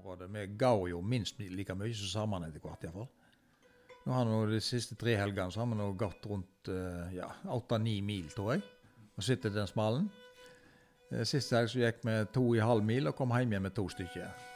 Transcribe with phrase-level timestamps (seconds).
[0.00, 0.30] området.
[0.34, 3.08] Vi ga jo minst like mye som sammen etter hvert, iallfall.
[4.06, 7.28] Nå har nå De siste tre helgene så har vi nå gått rundt eh, ja,
[7.52, 8.64] åtte-ni mil, tror jeg.
[9.16, 10.08] Og sitter den smalen.
[11.12, 13.76] Eh, Sist helg så gikk vi to en halv mil og kom hjem igjen med
[13.76, 14.49] to stykker.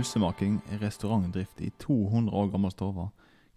[0.00, 3.10] Pølsemaking restaurantdrift i 200 år gammel Stova,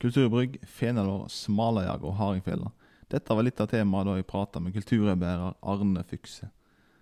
[0.03, 2.71] Kulturbrygg, fenalår, smalajag og hardingfele.
[3.07, 6.49] Dette var litt av temaet da jeg prata med kulturarbeider Arne Fykse.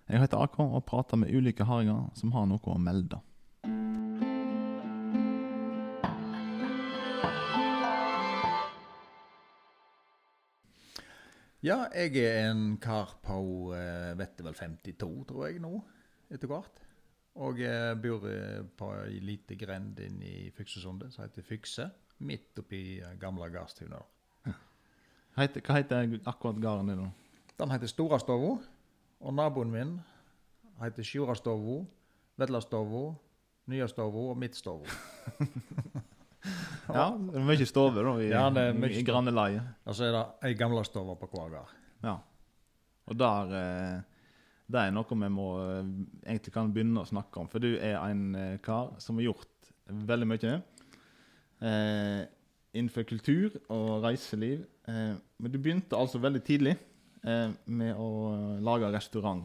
[0.06, 3.18] Jeg heter AK og prater med ulike hardinger som har noe å melde.
[11.66, 13.42] Ja, jeg er en kar på
[13.74, 15.82] eh, vet du vel 52, tror jeg nå,
[16.30, 16.86] etter hvert.
[17.40, 18.26] Og jeg bor
[18.76, 21.88] på ei lita grend inne i Fyksesundet som heter Fykse.
[22.22, 24.04] Midt oppi eh, gamle gardstunet.
[25.34, 27.08] Hva heter akkurat gården din?
[27.58, 28.58] Den heter Storastova.
[29.22, 29.96] Og naboen min
[30.82, 31.82] heter Sjurastova,
[32.36, 33.12] Vedlastova,
[33.70, 34.86] Nyastova og Midtstova.
[36.92, 38.48] Ja, det er mye stover da, i, Ja,
[38.90, 39.62] i grannelaget.
[39.86, 41.74] Og så er det ei gamle stove på hver gard.
[42.02, 42.16] Ja.
[43.06, 44.11] Og der eh,
[44.66, 45.88] Det er noe vi må eh,
[46.26, 47.48] egentlig kan begynne å snakke om.
[47.50, 49.72] For du er en eh, kar som har gjort
[50.12, 52.22] veldig mye eh,
[52.72, 54.64] innenfor kultur og reiseliv.
[54.88, 56.76] Eh, men du begynte altså veldig tidlig
[57.26, 58.08] eh, med å
[58.64, 59.44] lage restaurant.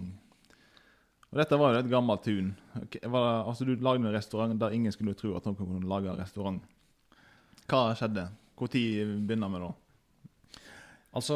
[1.27, 2.53] Og dette var jo et gammelt tun.
[2.85, 6.61] Okay, altså Du lagde en restaurant der ingen skulle tro at noen kunne lage restaurant.
[7.67, 8.29] Hva skjedde?
[8.57, 8.71] Når
[9.27, 9.73] begynner vi da?
[11.17, 11.35] Altså,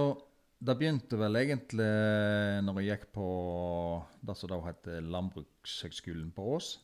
[0.62, 1.90] det begynte vel egentlig
[2.62, 3.28] når jeg gikk på
[4.22, 6.76] det som da het Landbrukshøgskolen på Ås.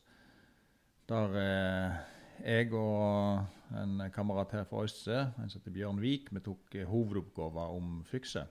[1.07, 1.97] Der eh,
[2.41, 7.77] jeg og en kamerat her fra Øystse, en som heter Bjørn Vik, vi tok hovedoppgaven
[7.77, 8.47] om Fykse.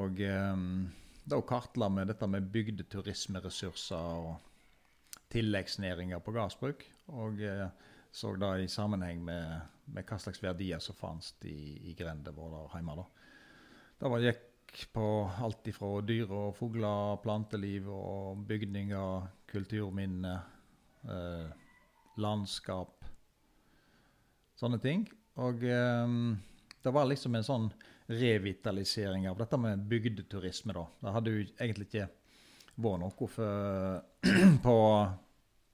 [0.00, 0.64] Og eh,
[1.24, 6.86] da kartla vi dette med bygdeturismeressurser og tilleggsnæringer på gardsbruk.
[7.20, 7.68] Og eh,
[8.14, 9.60] så det i sammenheng med,
[9.92, 12.96] med hva slags verdier som fantes i, i grenda vår der hjemme.
[13.02, 13.13] da.
[13.98, 15.06] Det var gikk på
[15.46, 20.42] alt ifra dyr og fugler, planteliv og bygninger, kulturminner,
[21.06, 21.46] eh,
[22.18, 23.06] landskap,
[24.58, 25.06] sånne ting.
[25.42, 26.18] Og eh,
[26.84, 27.70] det var liksom en sånn
[28.10, 30.84] revitalisering av dette med bygdeturisme, da.
[31.00, 32.10] Det hadde jo egentlig ikke
[32.74, 34.04] vært noe for,
[34.66, 34.76] på,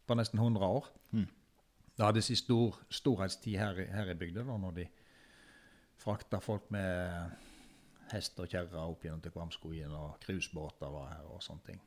[0.06, 0.90] på nesten 100 år.
[1.16, 1.28] Mm.
[1.96, 4.86] Det hadde sin stor, storhetstid her, her i bygda, da, når de
[6.00, 7.49] frakta folk med
[8.14, 11.80] hest og kjerre opp gjennom til Kvamskogen, og cruisebåter var her og sånne ting.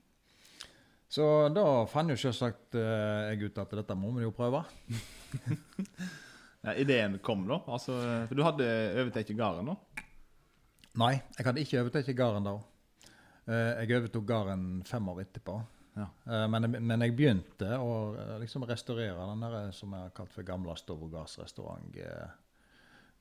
[1.14, 4.64] Så da fant jo selvsagt eh, jeg ut at dette må vi jo prøve.
[6.64, 7.58] Ja, ideen kom, da?
[7.76, 7.92] Altså,
[8.30, 8.66] for du hadde
[9.02, 10.04] overtatt gården, da?
[11.02, 12.54] Nei, jeg hadde ikke overtatt gården da.
[13.52, 15.58] Eh, jeg overtok gården fem år etterpå.
[15.98, 16.06] Ja.
[16.24, 17.92] Eh, men, men jeg begynte å
[18.40, 22.00] liksom restaurere den der som jeg har kalt for Gamla Stovogards restaurant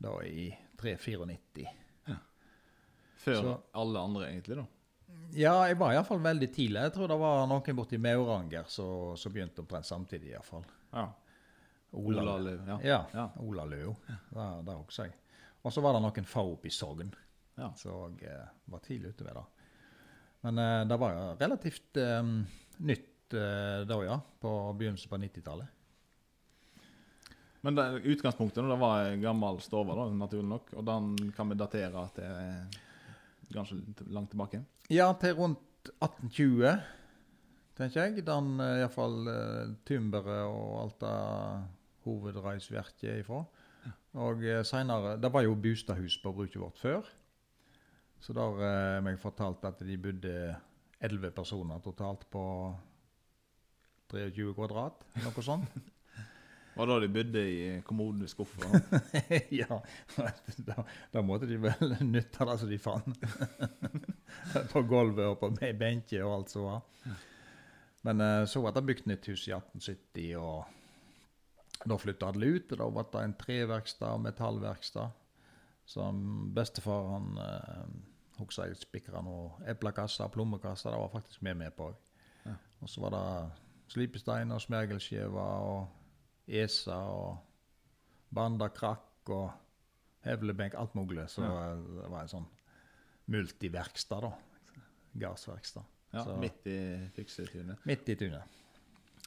[0.07, 0.47] da i
[0.79, 1.81] 394.
[3.22, 4.66] Før Så- alle andre, egentlig, da?
[5.33, 6.81] Ja, jeg var iallfall veldig tidlig.
[6.83, 10.65] Jeg tror det var noen borti Mauranger som begynte omtrent samtidig, iallfall.
[10.93, 11.06] Ja.
[11.93, 12.78] Ola Løv, ja.
[12.83, 12.99] Ja.
[13.15, 13.27] Ja.
[13.41, 13.94] Ola Løv.
[14.06, 15.15] Det, det husker jeg.
[15.62, 17.12] Og så var det noen få oppe i Sogn
[17.59, 17.71] Ja.
[17.77, 19.44] som eh, var tidlig ute med det.
[20.43, 22.22] Men eh, det var jo relativt eh,
[22.89, 24.16] nytt eh, da, ja.
[24.41, 25.69] På begynnelsen på 90-tallet.
[27.62, 30.72] Men det, utgangspunktet det var ei gammel stove, naturlig nok.
[30.81, 32.81] Og den kan vi datere til
[33.53, 33.78] ganske
[34.12, 34.62] langt tilbake.
[34.92, 36.75] Ja, til rundt 1820,
[37.78, 38.26] tenker jeg.
[38.26, 41.16] Den uh, iallfall uh, Tymberet og alt det
[42.06, 43.42] hovedreisverket er ifra.
[44.12, 47.08] Og senere, seinere Det var jo bostadhus på bruket vårt før.
[48.20, 50.54] Så der har jeg fortalt at de bodde
[51.00, 52.44] 11 personer totalt på
[54.12, 55.72] 23 kvadrat, noe sånt.
[56.74, 58.65] Var det da de bodde i kommodeskuffer?
[59.60, 59.80] ja,
[60.65, 63.27] da, da måtte de vel nytte det som de fant.
[64.72, 67.19] på gulvet og på be- benker og alt som var.
[68.09, 72.72] Men eh, så ble det bygd nytt hus i 1870, og da flytta alle ut.
[72.72, 75.19] Og da ble det en treverkstad og metallverkstad.
[75.92, 76.22] Som
[76.57, 77.86] bestefar han eh,
[78.41, 80.95] husker jeg spikra noen eplekasser, plommekasser.
[80.95, 81.92] Det var faktisk vi med på.
[82.47, 82.57] Ja.
[82.83, 83.27] Og så var det
[83.92, 85.98] slipestein og smergelskjever og
[86.48, 87.39] esa og
[88.34, 89.50] banda krakk og
[90.24, 91.28] hevlebenk, alt mulig.
[91.30, 91.74] Så Ja.
[91.77, 92.47] det var en sånn
[93.28, 94.33] multiverkstad, da.
[95.18, 95.83] Gardsverksted.
[96.12, 97.78] Ja, Så- Midt i Fyksetunet.
[97.86, 98.42] Midt i tunet.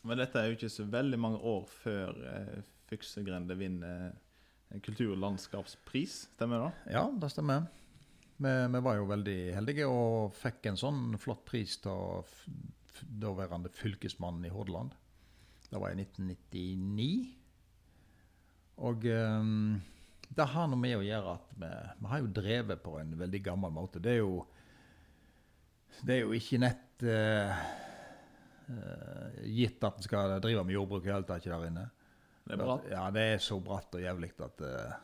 [0.03, 4.13] Men dette er jo ikke så veldig mange år før eh, Fyksegrende vinner
[4.71, 6.93] eh, kultur- og landskapspris, stemmer det?
[6.93, 7.67] Ja, det stemmer.
[8.37, 13.69] Vi, vi var jo veldig heldige og fikk en sånn flott pris av f- daværende
[13.71, 14.91] fylkesmannen i Hordaland.
[15.75, 17.35] Det var i 1999.
[18.87, 19.81] Og um,
[20.31, 23.41] det har noe med å gjøre at vi, vi har jo drevet på en veldig
[23.43, 23.99] gammel måte.
[23.99, 24.37] Det er jo,
[25.99, 27.59] det er jo ikke nett uh,
[28.71, 31.87] uh, gitt at en skal drive med jordbruk i hele tatt der inne.
[32.45, 32.89] Det er bratt.
[32.95, 34.99] Ja, det er så bratt og jævlig at uh,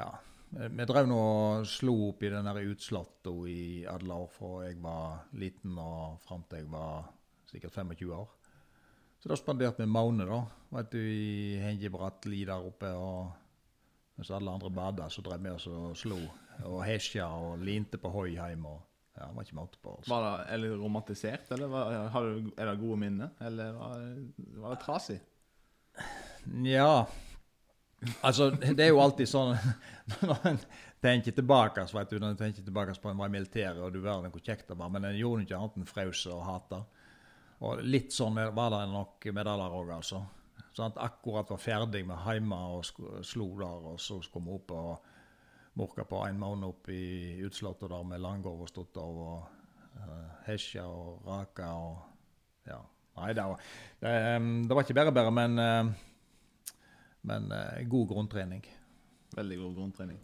[0.00, 0.12] Ja.
[0.52, 5.26] Vi drev nå og slo opp i den utslåtta i alle år fra jeg var
[5.40, 7.10] liten og fram til jeg var
[7.52, 8.32] sikkert 25 år.
[9.22, 10.40] Så da spanderte vi Maune, da.
[10.74, 12.90] Vet du, i Hengebratli der oppe.
[12.90, 13.30] og
[14.18, 16.18] Mens alle andre bada, så drev vi oss og slo
[16.68, 18.68] og hesja og linte på hoi hjemme.
[18.68, 18.82] og
[19.16, 19.94] ja, det var ikke måte på.
[19.98, 20.10] Altså.
[20.10, 23.28] Var det er det romantisert, eller var, har du, er det gode minner?
[23.40, 24.06] Eller var,
[24.64, 25.18] var det trasig?
[26.66, 27.04] Ja
[28.22, 29.52] Altså, det er jo alltid sånn
[30.26, 30.56] Når en
[31.02, 33.92] tenker tilbake så vet du, når en tenker tilbake på en var i militæret, og
[33.94, 36.82] du verden hvor kjekt det var, men en gjorde ikke annet enn frøs og hata.
[37.62, 40.22] Og litt sånn var det nok med det der òg, altså.
[40.72, 42.86] Sånn at akkurat var ferdig med hjemme og
[43.26, 45.10] slo der, og så skulle vi opp og
[45.78, 49.44] morka på en måned opp i utslottet der med langgård og stått av og
[49.96, 52.08] uh, hesja og raka og
[52.68, 52.78] Ja.
[53.12, 53.64] Nei, det var,
[54.00, 54.10] det,
[54.68, 55.88] det var ikke bare bare, men eh,
[57.28, 58.62] men uh, god grunntrening.
[59.36, 60.18] Veldig god grunntrening.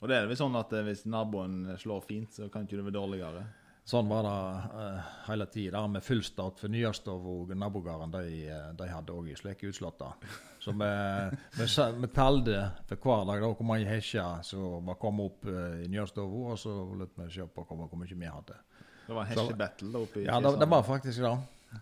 [0.00, 2.96] Og det er vel sånn at hvis naboen slår fint, så kan ikke du være
[2.96, 3.42] dårligere.
[3.84, 4.34] Sånn var det
[4.78, 5.80] uh, hele tida.
[5.90, 10.28] Med fullstart for Nyastov og nabogården, de, eh, de hadde òg slike utslåtter.
[10.62, 10.90] Så vi,
[11.58, 11.66] vi,
[12.04, 15.90] vi talte for hver dag da, hvor mange hesjer som var kommet opp uh, i
[15.90, 18.60] Nyastov, og så lot vi se på hvor, mye vi hadde.
[19.08, 21.34] Det var Så- hesjebattle oppe i Ja, det, det var faktisk det.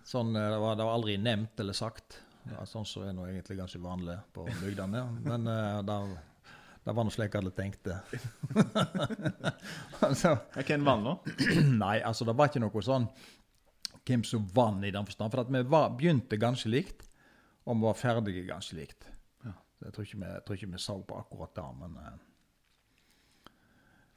[0.06, 2.22] Sånn, det, var, det var aldri nevnt eller sagt.
[2.48, 5.04] Ja, sånn som er nå egentlig ganske vanlig på bygdene.
[5.26, 5.82] Men uh,
[6.84, 7.98] det var nå slik jeg hadde tenkt det.
[10.06, 11.36] altså, Hvem vant da?
[11.84, 13.08] Nei, altså det var ikke noe sånn
[14.06, 15.32] hvem som vant i den forstand.
[15.32, 17.04] For at vi var, begynte ganske likt,
[17.66, 19.08] og vi var ferdige ganske likt.
[19.44, 19.54] Ja.
[19.76, 22.18] Så jeg tror vi, jeg tror ikke vi så på akkurat det, men eh,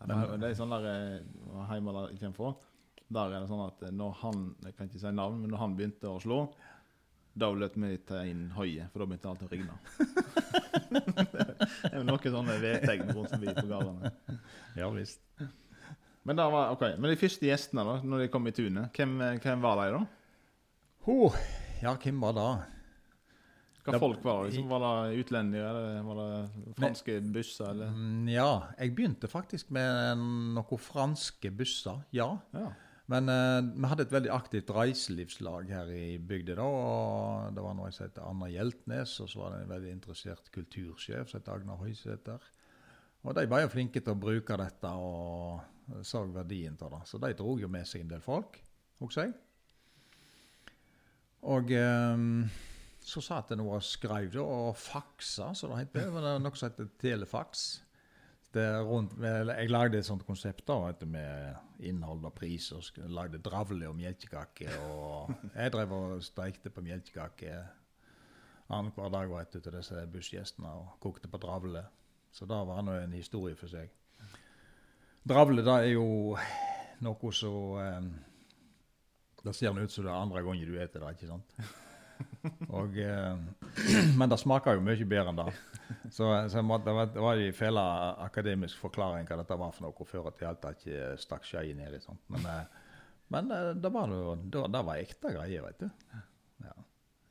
[0.03, 1.83] Ja, det er sånn der eh, jeg
[2.19, 2.53] kommer fra,
[3.13, 5.61] der er det sånn at eh, når han Jeg kan ikke si navn, men når
[5.61, 6.39] han begynte å slå,
[7.33, 9.77] da lot vi ta inn høye, for da begynte alt å rigne.
[10.93, 14.11] det er noen sånne vedtegn rundt forbi på gårdene.
[14.77, 15.23] ja visst.
[16.23, 16.93] Men, da var, okay.
[16.95, 20.03] men de første gjestene, da, når de kom i tunet, hvem, hvem var de da?
[21.11, 21.35] Oh,
[21.81, 22.51] ja, hvem var det?
[23.83, 24.53] Hva folk var det?
[24.53, 27.91] Liksom, var det utlendinger, eller var det franske busser, eller?
[27.91, 30.21] Mm, Ja, jeg begynte faktisk med
[30.55, 32.29] noen franske busser, ja.
[32.55, 32.69] Ja.
[33.11, 36.55] Men eh, vi hadde et veldig aktivt reiselivslag her i bygda.
[36.55, 36.67] da,
[37.55, 41.31] Det var noe som het Anna Hjeltnes, og så var det en veldig interessert kultursjef
[41.31, 42.51] som het Agnar Høysæter.
[43.23, 47.01] Og de var jo flinke til å bruke dette og så verdien av det.
[47.07, 48.59] Så de dro jo med seg en del folk
[49.03, 49.33] husker jeg.
[51.51, 52.27] Og eh,
[53.03, 56.07] så satt jeg nå og skrev og faksa, så det heter.
[56.07, 57.65] Det var noe som heter telefax.
[58.55, 62.71] Rundt, jeg lagde et sånt konsept da, med innhold og pris.
[62.71, 64.75] og Lagde dravle og melkekaker.
[65.55, 67.63] Jeg drev og stekte på melkekaker
[68.73, 71.83] annenhver dag du, til disse bussgjestene og kokte på dravle.
[72.33, 73.91] Så det var nå en historie for seg.
[75.23, 76.35] Dravle er jo
[77.03, 78.07] noe som eh,
[79.43, 81.55] Det ser ut som det er andre gangen du spiser det, ikke sant?
[82.69, 83.35] Og, eh,
[84.19, 85.47] men det smaker jo mye bedre enn det.
[86.13, 90.07] Så, så måtte, det var, det en fæl akademisk forklaring hva dette var for noe,
[90.09, 92.21] før at jeg helt ikke stakk skjea ned i sånt.
[92.33, 92.81] Men, eh,
[93.33, 95.89] men eh, det var jo det, det var ekte greier, vet du.
[96.67, 96.75] Ja,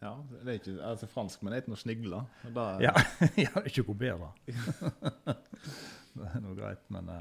[0.03, 2.25] Ja, det er ikke, altså Fransk, men det er ikke noe snigler.
[2.57, 2.95] da- ja,
[3.39, 4.33] jeg det er ikke noe bedre.
[6.17, 7.13] det er noe greit, men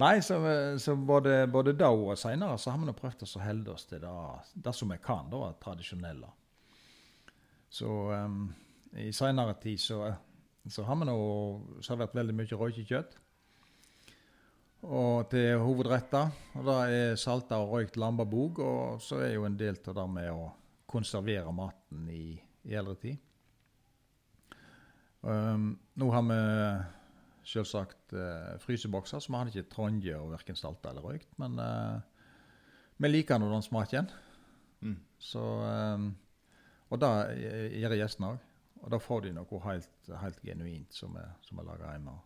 [0.00, 0.38] Nei, så,
[0.80, 4.12] så både, både da og seinere så har vi prøvd å holde oss til det,
[4.64, 6.30] det som vi kan, da, tradisjonelle.
[7.72, 8.46] Så um,
[9.00, 10.04] i seinere tid så,
[10.68, 11.18] så har vi nå
[11.84, 13.18] servert veldig mye røykekjøtt.
[14.82, 16.32] Og til hovedretter.
[16.58, 18.60] Og det er salta og røykt lambabog.
[18.60, 20.48] Og så er jo en del av det med å
[20.92, 22.34] konservere maten i,
[22.68, 23.20] i eldre tid.
[25.22, 26.40] Um, nå har vi
[27.46, 31.30] selvsagt uh, frysebokser, så vi hadde ikke tronje og verken salta eller røykt.
[31.40, 32.02] Men uh,
[32.98, 34.10] vi liker nå den smaken.
[34.82, 34.98] Mm.
[35.22, 36.10] Så, um,
[36.92, 37.12] og det
[37.48, 38.48] eh, gjør gjestene òg.
[38.82, 42.16] Og da får de noe helt, helt genuint som er, som er lager hjemme.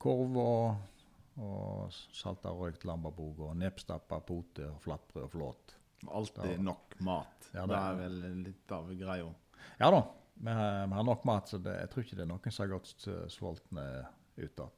[0.00, 1.02] Korv og,
[1.44, 5.76] og salta røykt lambebog og nepstappa poter og flatbrød og flåt.
[6.08, 7.50] Alltid da, nok mat.
[7.52, 9.28] Ja, det, det er vel litt av greia.
[9.82, 10.00] Ja da,
[10.40, 12.64] vi har, vi har nok mat, så det, jeg tror ikke det er noen som
[12.64, 13.86] har gått eh, sultne
[14.40, 14.76] ut igjen.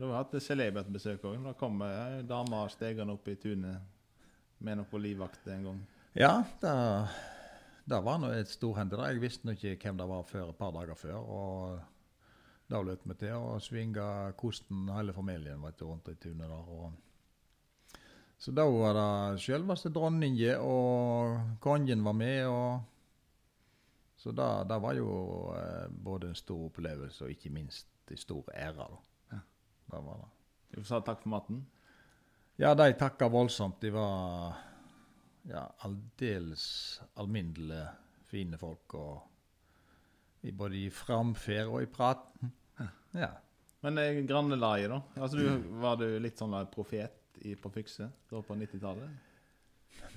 [0.00, 1.36] Du har hatt celebert besøk òg.
[1.44, 3.84] Da kom ei dame stegende opp i tunet
[4.64, 5.82] med noe livvakt en gang.
[6.12, 7.08] Ja, det,
[7.84, 9.12] det var nå et stor hendelse.
[9.14, 11.20] Jeg visste nå ikke hvem det var før et par dager før.
[11.22, 11.78] og
[12.68, 14.04] Da løp vi til å svinge
[14.36, 16.68] kosten hele familien vet du, rundt i tunet der.
[16.68, 16.92] Og
[18.42, 22.46] så da var det selveste dronningen og kongen var med.
[22.46, 22.82] og
[24.16, 25.14] Så det, det var jo
[25.56, 28.84] eh, både en stor opplevelse og ikke minst en stor ære.
[28.84, 29.00] da.
[29.32, 29.38] Ja.
[29.94, 30.28] Det var det.
[30.76, 31.64] Du sa takk for maten.
[32.60, 33.80] Ja, de takka voldsomt.
[33.80, 34.60] De var
[35.48, 36.64] ja, aldeles
[37.20, 37.88] alminnelige,
[38.28, 38.94] fine folk.
[38.94, 42.24] Og i både i framferd og i prat.
[43.14, 43.30] Ja.
[43.82, 45.00] Men er grannelaget, da?
[45.22, 49.30] Altså, du, Var du litt sånn der profet i, på Fikse da på 90-tallet?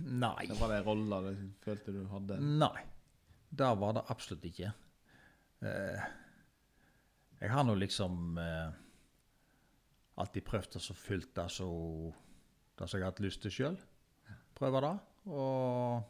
[0.05, 0.45] Nei.
[0.49, 1.31] Det var det rolla du
[1.63, 2.39] følte du hadde?
[2.41, 2.85] Nei.
[3.55, 4.71] Det var det absolutt ikke.
[5.65, 6.05] Eh,
[7.41, 8.77] jeg har nå liksom eh,
[10.21, 11.67] alltid prøvd å så fylt det så
[12.75, 13.77] det som jeg har hatt lyst til sjøl.
[14.57, 14.95] Prøve det.
[15.25, 16.03] Og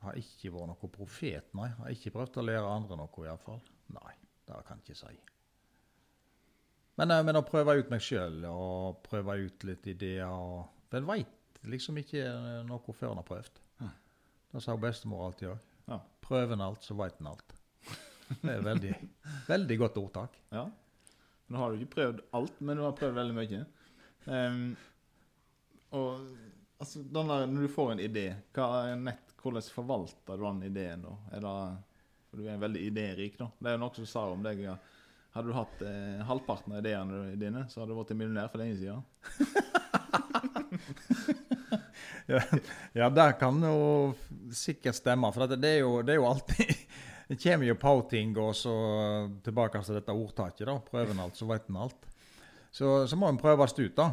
[0.00, 1.68] har ikke vært noen profet, nei.
[1.76, 3.60] Har ikke prøvd å lære andre noe, iallfall.
[3.92, 4.14] Nei,
[4.48, 5.18] det kan jeg ikke si.
[7.00, 11.06] Men, eh, men å prøve ut meg sjøl og prøve ut litt ideer og en
[11.08, 13.60] veit liksom ikke eh, noe før en har prøvd.
[13.84, 13.94] Nei.
[14.52, 15.72] Det sa bestemor alltid òg.
[15.90, 15.98] Ja.
[16.24, 17.56] Prøver en alt, så veit en alt.
[18.30, 18.92] Det er veldig,
[19.48, 20.38] veldig godt ordtak.
[20.54, 20.68] ja.
[21.50, 23.64] Nå har du ikke prøvd alt, men du har prøvd veldig mye.
[24.30, 24.60] Um,
[25.98, 26.28] og
[26.80, 28.26] altså, der, når du får en idé,
[29.00, 31.04] nett, hvordan forvalter du den ideen?
[31.06, 31.16] da?
[31.36, 31.54] Er det,
[32.30, 33.50] for du er veldig idérik, da.
[33.58, 34.78] Det er jo noe som sa om deg ja,
[35.30, 38.80] Hadde du hatt eh, halvparten av ideene dine, så hadde du vært millionær for lenge
[38.80, 39.04] siden.
[42.92, 44.12] Ja, det kan jo
[44.54, 45.32] sikkert stemme.
[45.34, 46.68] For det, er, jo, det er jo alltid
[47.30, 48.74] Det kommer jo på ting, og så
[49.42, 50.66] tilbake til dette ordtaket.
[50.66, 52.08] da, Prøver en alt, så vet en alt.
[52.70, 54.12] Så, så må en prøves ut, da.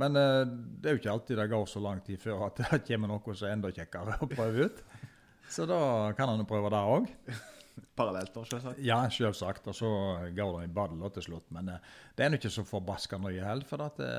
[0.00, 2.82] Men uh, det er jo ikke alltid det går så lang tid før at det
[2.88, 4.80] kommer noe som er enda kjekkere å prøve ut.
[5.50, 5.80] Så da
[6.18, 7.10] kan han jo prøve det òg.
[7.98, 8.80] Parallelt, da, selvsagt.
[8.82, 9.68] Ja, selvsagt.
[9.70, 9.90] Og så
[10.34, 11.46] går det i badel til slutt.
[11.54, 13.66] Men uh, det er nå ikke så forbaska nøye heller.
[13.68, 14.12] For at det,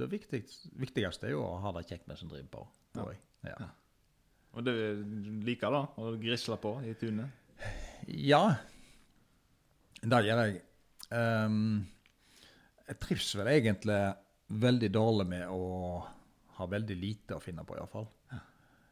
[0.00, 2.64] det viktigste, viktigste er jo å ha det kjekt med som driver på.
[2.94, 3.22] tror jeg.
[3.50, 3.70] Ja.
[4.50, 4.72] Og du
[5.46, 7.38] liker da, Å grisle på i tunet?
[8.10, 8.42] Ja,
[10.00, 10.60] det gjør jeg.
[11.12, 11.86] Ehm,
[12.90, 13.98] jeg trives vel egentlig
[14.60, 16.00] veldig dårlig med å
[16.58, 18.08] ha veldig lite å finne på, iallfall.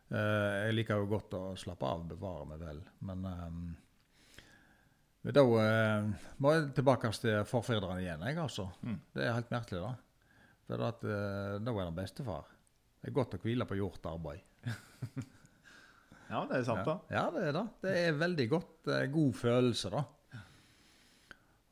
[0.09, 2.79] Uh, jeg liker jo godt å slappe av, bevare meg vel.
[3.05, 3.65] Men um,
[5.27, 6.07] da uh,
[6.39, 8.69] må jeg tilbake til forfedrene igjen, jeg, altså.
[8.87, 9.01] Mm.
[9.13, 10.31] Det er helt merkelig, da.
[10.69, 12.55] For at, uh, da var jeg bestefar.
[12.99, 14.47] Det er godt å hvile på gjort arbeid.
[16.29, 16.99] Ja, det er sant, da.
[17.09, 17.61] Ja, ja, det er det.
[17.81, 18.89] Det er veldig godt.
[19.15, 20.03] God følelse, da.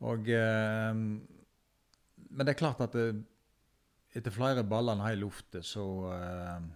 [0.09, 1.02] Og eh,
[2.37, 3.07] Men det er klart at det,
[4.16, 6.66] etter flere baller i lufta, så uh,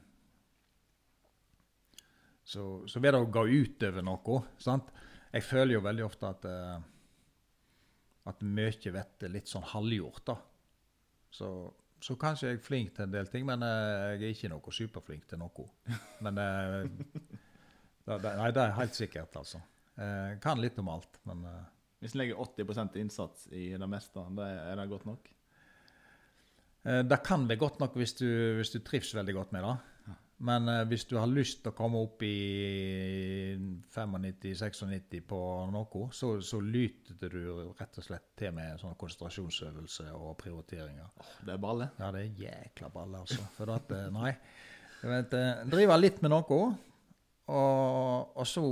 [2.51, 4.41] så, så vil det gå utover noe.
[4.59, 4.89] sant?
[5.31, 6.81] Jeg føler jo veldig ofte at uh,
[8.29, 10.23] at mye blir litt sånn halvgjort.
[10.31, 10.37] da.
[11.31, 11.49] Så,
[12.03, 14.75] så kanskje jeg er flink til en del ting, men uh, jeg er ikke noe
[14.75, 15.67] superflink til noe.
[16.25, 16.87] Men eh,
[18.05, 19.61] da, det, Nei, det er helt sikkert, altså.
[20.01, 21.65] Jeg kan litt om alt, men eh,
[22.01, 25.29] Hvis en legger 80% innsats i det meste, det er det godt nok?
[26.85, 29.77] Eh, Det kan være godt nok hvis du, hvis du trives veldig godt med det.
[30.41, 33.57] Men eh, hvis du har lyst til å komme opp i
[33.93, 35.41] 95-96 på
[35.73, 37.43] noe, så, så lyter du
[37.77, 41.11] rett og slett til med sånne konsentrasjonsøvelser og prioriteringer.
[41.45, 41.91] Det er balle.
[42.01, 43.45] Ja, det er jækla balle, altså.
[43.59, 44.33] For at, eh, nei.
[45.03, 46.63] Vet, eh, drive litt med noe,
[47.51, 48.65] og, og så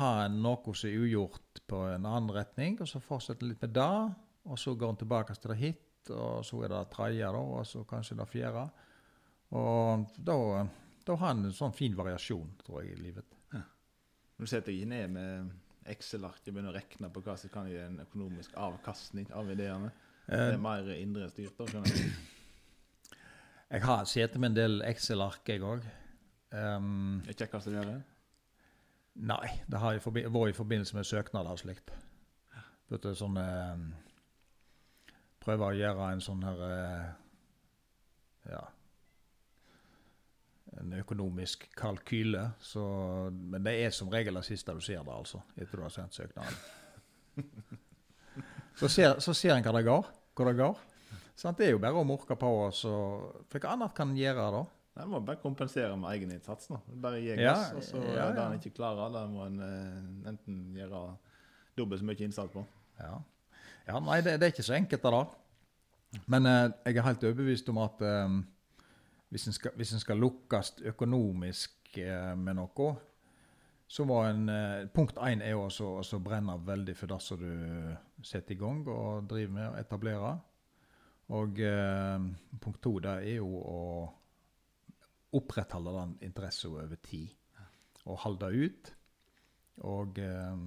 [0.00, 3.92] ha noe som er ugjort på en annen retning, og så fortsette litt med det,
[4.48, 7.42] og så går en tilbake til det hit, og så er det det tredje, da,
[7.60, 8.64] og så kanskje det fjerde.
[9.58, 10.36] Og da,
[11.06, 13.36] da har en sånn fin variasjon, tror jeg, i livet.
[13.52, 15.50] Når du setter deg ned med
[15.90, 19.90] Excel-ark og begynner å regne på hva som kan gi en økonomisk avkastning av ideene,
[20.30, 22.12] det Eh, er mer indre styrt, da, skjønner jeg.
[23.72, 25.82] jeg har sittet med en del Excel-ark, jeg òg.
[26.54, 27.96] Um, Det kjekkeste du gjør det?
[29.26, 31.90] Nei, det har vært i forbindelse med søknader og slikt.
[32.90, 33.82] Vet sånn eh,
[35.40, 37.06] Prøve å gjøre en sånn her eh,
[38.52, 38.60] Ja
[40.80, 42.44] En økonomisk kalkyle.
[42.62, 42.82] Så,
[43.32, 45.40] men det er som regel det siste du ser da, altså.
[45.58, 46.54] Etter du har sendt søknaden.
[48.78, 50.06] så, ser, så ser en hva det går.
[50.38, 50.78] Hvor det går.
[51.34, 52.52] Sånn, Det er jo bare å morke på.
[52.68, 54.62] og så- For hva annet kan en gjøre da?
[55.00, 56.70] Nei, må bare kompensere med egeninnsats.
[56.70, 56.78] nå.
[57.02, 60.30] Bare gi Ja, gass, og så ja, det en ikke klarer, da må en eh,
[60.30, 61.02] enten gjøre
[61.76, 62.64] dobbelt så mye innsats på.
[63.00, 63.18] Ja,
[63.86, 65.22] ja nei, det, det er ikke så enkelt da.
[66.26, 68.40] Men eh, jeg er helt overbevist om at eh,
[69.30, 72.90] hvis en skal, skal lukkes økonomisk eh, med noe,
[73.90, 77.40] så var en eh, Punkt én er jo også også brenne veldig for det som
[77.40, 80.36] du setter i gang og driver med å.
[81.30, 83.82] Og eh, punkt to det er jo å
[85.38, 87.30] opprettholde den interessen over tid.
[88.06, 88.90] Og holde ut.
[89.86, 90.64] Og eh,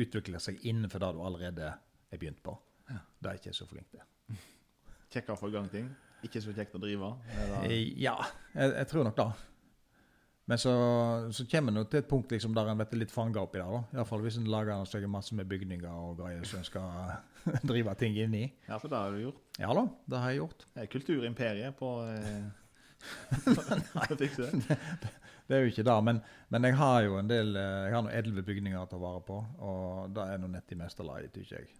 [0.00, 1.72] utvikle seg innenfor det du allerede
[2.14, 2.56] er begynte på.
[2.90, 3.00] Ja.
[3.22, 4.02] Det er ikke så flink til.
[5.14, 5.90] Kjekkere i gang ting.
[6.24, 7.10] Ikke så kjekt å drive.
[7.34, 7.66] Eller?
[7.68, 8.16] Eh, Ja,
[8.54, 9.28] jeg, jeg tror nok det.
[10.44, 10.72] Men så,
[11.32, 13.64] så kommer en til et punkt liksom der en blir litt fanga oppi det.
[13.64, 13.78] da.
[13.96, 17.14] Iallfall hvis en lager seg masse med bygninger og greier som en skal
[17.70, 18.44] drive ting inn i.
[18.68, 19.40] Ja, for det har du gjort.
[19.60, 20.66] Ja da, det har jeg gjort.
[20.74, 22.44] Det er kulturimperiet på eh,
[24.10, 24.50] på fikse.
[25.44, 26.20] Det er jo ikke det, men,
[26.52, 29.24] men jeg har jo en del eh, Jeg har noen elleve bygninger å ta vare
[29.24, 31.72] på, og det er nå nett i mesterlaget, tykker jeg.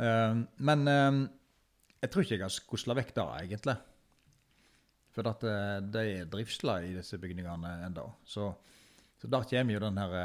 [0.00, 0.34] Eh,
[0.64, 1.16] men eh,
[2.02, 3.76] jeg tror ikke jeg har skusla vekk det, egentlig.
[5.12, 8.06] For at eh, det er driftsler i disse bygningene ennå.
[8.24, 8.48] Så,
[9.20, 10.16] så der kommer jo den her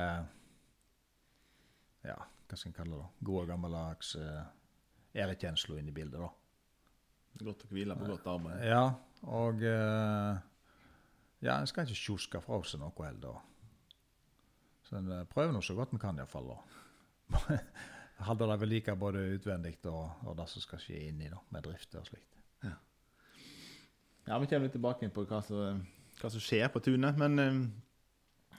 [2.07, 3.01] Ja, hva skal en kalle det?
[3.03, 3.27] da?
[3.27, 4.13] Gode, gammeldags
[5.17, 6.31] ærekjensla inn i bildet, da.
[7.43, 8.63] Godt å hvile på godt arbeid.
[8.65, 8.85] Ja,
[9.29, 9.61] og
[11.43, 13.43] Ja, en skal ikke sjuske fra seg noe heller.
[14.87, 16.55] Så en prøver nå så godt en kan, iallfall.
[18.25, 21.67] Holde det ved like både utvendig og, og det som skal skje inni, da, med
[21.67, 22.37] drift og slikt.
[24.27, 25.83] Ja, Vi kommer litt tilbake på hva som,
[26.19, 27.15] hva som skjer på tunet.
[27.19, 27.59] Men eh,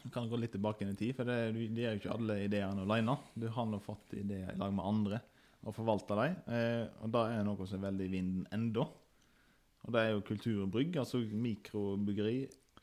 [0.00, 2.38] vi kan gå litt tilbake inn i tid, for det, det er jo ikke alle
[2.46, 3.18] ideene alene.
[3.36, 5.20] Du har nå fått ideer i lag med andre
[5.66, 6.38] og forvalta dem.
[6.54, 8.86] Eh, og det er noe som er veldig i vinden ennå.
[9.84, 12.38] Og det er jo kulturbrygg, altså mikrobryggeri.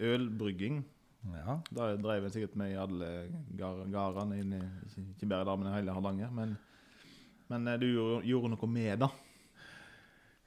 [0.05, 0.81] Ølbrygging.
[1.33, 1.55] Ja.
[1.73, 6.31] Da drev jeg sikkert med i alle i- ikke, bare der, men i hele Hardanger.
[6.31, 6.57] Men,
[7.49, 9.09] men eh, du gjorde, gjorde noe med det.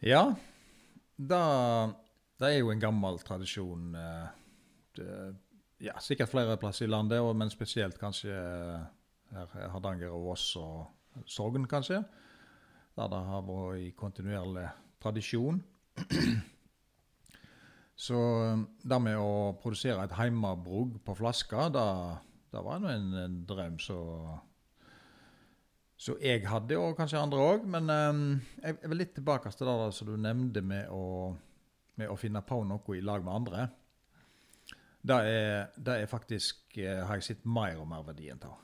[0.06, 0.22] ja
[1.18, 1.40] det,
[2.38, 3.88] det er jo en gammel tradisjon.
[3.98, 4.28] eh,
[4.98, 5.36] det,
[5.82, 8.86] ja, sikkert flere plasser i landet, men spesielt kanskje eh,
[9.34, 10.86] her Hardanger og Voss og
[11.26, 12.04] Sogn, kanskje.
[12.98, 14.68] Der det har vært i kontinuerlig
[15.02, 15.60] tradisjon.
[17.98, 21.88] Så eh, det med å produsere et heimabrugg på flaske, det,
[22.64, 24.38] var nå en, en drøm som
[26.22, 27.66] jeg hadde, og kanskje andre òg.
[27.66, 28.22] Men um,
[28.62, 31.34] jeg jeg vil litt tilbake til det som du nevnte med å,
[31.98, 33.66] med å finne på noe i lag med andre.
[35.08, 38.58] Det er, det er faktisk eh, har jeg sett mer og mer verdien av.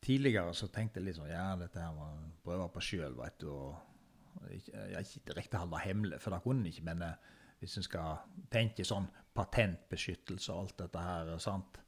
[0.00, 3.36] Tidligere så tenkte jeg litt sånn Ja, dette her må jeg prøve på sjøl, veit
[3.42, 3.50] du.
[3.50, 6.86] Og jeg er ikke direkte holde hemmelig, for det kunne en ikke.
[6.86, 11.80] Men eh, hvis en skal tenke sånn patentbeskyttelse og alt dette her, sant.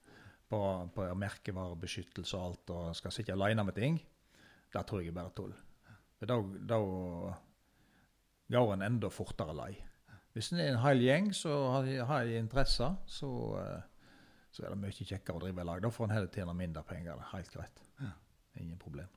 [0.52, 0.58] På,
[0.92, 3.96] på merkevarebeskyttelse og alt, og skal sitte aleine med ting,
[4.72, 5.54] det tror jeg er bare tull.
[6.20, 6.36] Da,
[6.68, 6.78] da
[8.52, 9.72] går en enda fortere lei.
[10.36, 14.12] Hvis en er en hel gjeng som har, har interesser, så, eh,
[14.52, 15.82] så er det mye kjekkere å drive i lag.
[15.84, 17.16] Da får en heller tjene mindre penger.
[17.16, 17.82] Det er helt greit.
[18.60, 19.08] Ingen problem.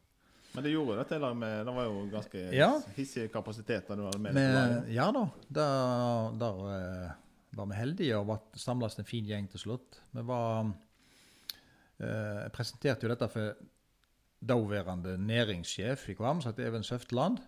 [0.55, 2.69] Men det gjorde dette lag med Det var jo ganske Ja.
[2.95, 4.93] hissige kapasiteter du hadde med deg.
[4.95, 7.11] ja da, der, der eh,
[7.55, 9.99] var vi heldige og var samles en fin gjeng til slutt.
[10.15, 10.71] Vi var
[11.99, 13.53] eh, Jeg presenterte jo dette for
[14.45, 17.39] daværende næringssjef i Kvam, som heter Even Søfteland.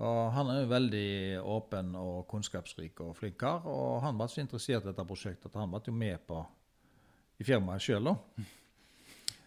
[0.00, 3.66] Og Han er jo veldig åpen og kunnskapsrik og flink kar.
[3.68, 6.40] Og han var så interessert i dette prosjektet at han ble jo med på
[7.40, 8.16] i firmaet sjøl, da.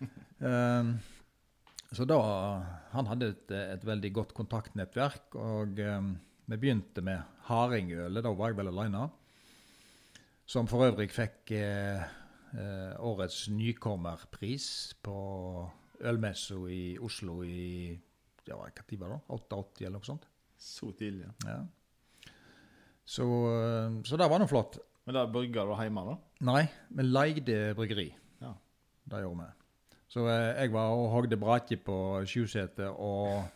[0.43, 0.97] Ehm,
[1.93, 2.19] så da
[2.93, 6.13] Han hadde et, et veldig godt kontaktnettverk, og um,
[6.49, 8.23] vi begynte med hardingølet.
[8.25, 9.07] Da var jeg vel alene.
[10.45, 12.03] Som for øvrig fikk eh,
[12.53, 14.67] eh, årets nykommerpris
[15.01, 15.15] på
[16.03, 17.93] ølmessa i Oslo i
[18.43, 19.21] ja, hva tid var det?
[19.31, 20.27] 88 eller noe sånt.
[20.59, 21.29] Så tidlig.
[21.47, 21.55] ja.
[21.55, 21.61] Ja.
[23.03, 24.77] Så, eh, så det var nå flott.
[25.07, 26.15] Men da brygga du hjemme, da?
[26.47, 26.63] Nei,
[26.95, 28.07] vi leide bryggeri.
[28.43, 28.53] Ja.
[29.11, 29.62] Det gjorde vi.
[30.13, 31.95] Så eh, jeg var og hogde brakje på
[32.29, 33.47] Sjusetet og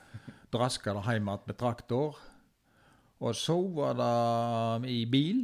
[0.53, 2.15] draska det hjem igjen med traktor.
[3.21, 5.43] Og så var det i bil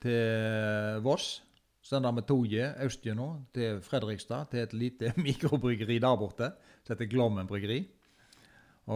[0.00, 1.42] til Voss.
[1.84, 6.48] Så den der med toget østgjennom til Fredrikstad, til et lite mikrobryggeri der borte,
[6.86, 7.82] som heter Glommen bryggeri.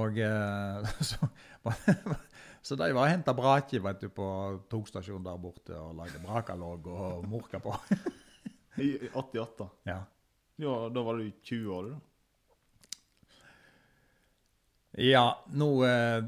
[0.01, 1.29] Og eh, så,
[2.71, 4.31] så de var og henta brake vet du, på
[4.73, 7.77] togstasjonen der borte og lagde brakalogg og morka på.
[8.81, 9.69] I 88.
[9.93, 10.01] ja.
[10.61, 11.99] Ja, da var du 20 år, da?
[15.01, 16.25] Ja, nå eh,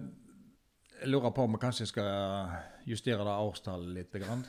[1.04, 2.52] lurer på om jeg kanskje skal
[2.88, 4.16] justere det årstallet litt.
[4.22, 4.44] Grann.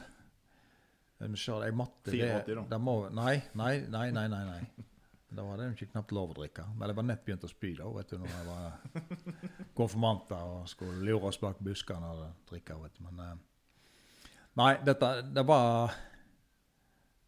[1.20, 2.66] Jeg, se, jeg måtte 84 da.
[2.76, 4.88] det må, nei, nei, nei, nei, nei, nei.
[5.34, 6.68] Da var det ikke knapt lov å drikke.
[6.78, 9.04] Men jeg var nett begynt å spy da, vet du, når jeg var
[9.80, 12.78] konfirmanter og skulle lure oss bak buskene og drikke.
[12.84, 13.04] vet du.
[13.10, 14.28] Men eh,
[14.62, 15.96] nei, dette det var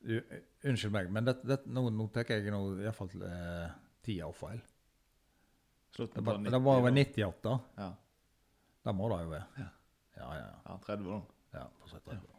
[0.06, 3.74] Unnskyld meg, men det, det, nå, nå tar jeg nå iallfall eh,
[4.06, 4.62] tida og feil.
[5.96, 7.58] Slutten Det på var, 90, det var over da.
[7.80, 7.90] Ja.
[8.86, 9.50] Det må det jo være.
[9.58, 9.72] Ja.
[10.16, 10.56] Ja, ja, ja.
[10.70, 11.20] ja, 30 da.
[11.58, 12.32] ja på sett og.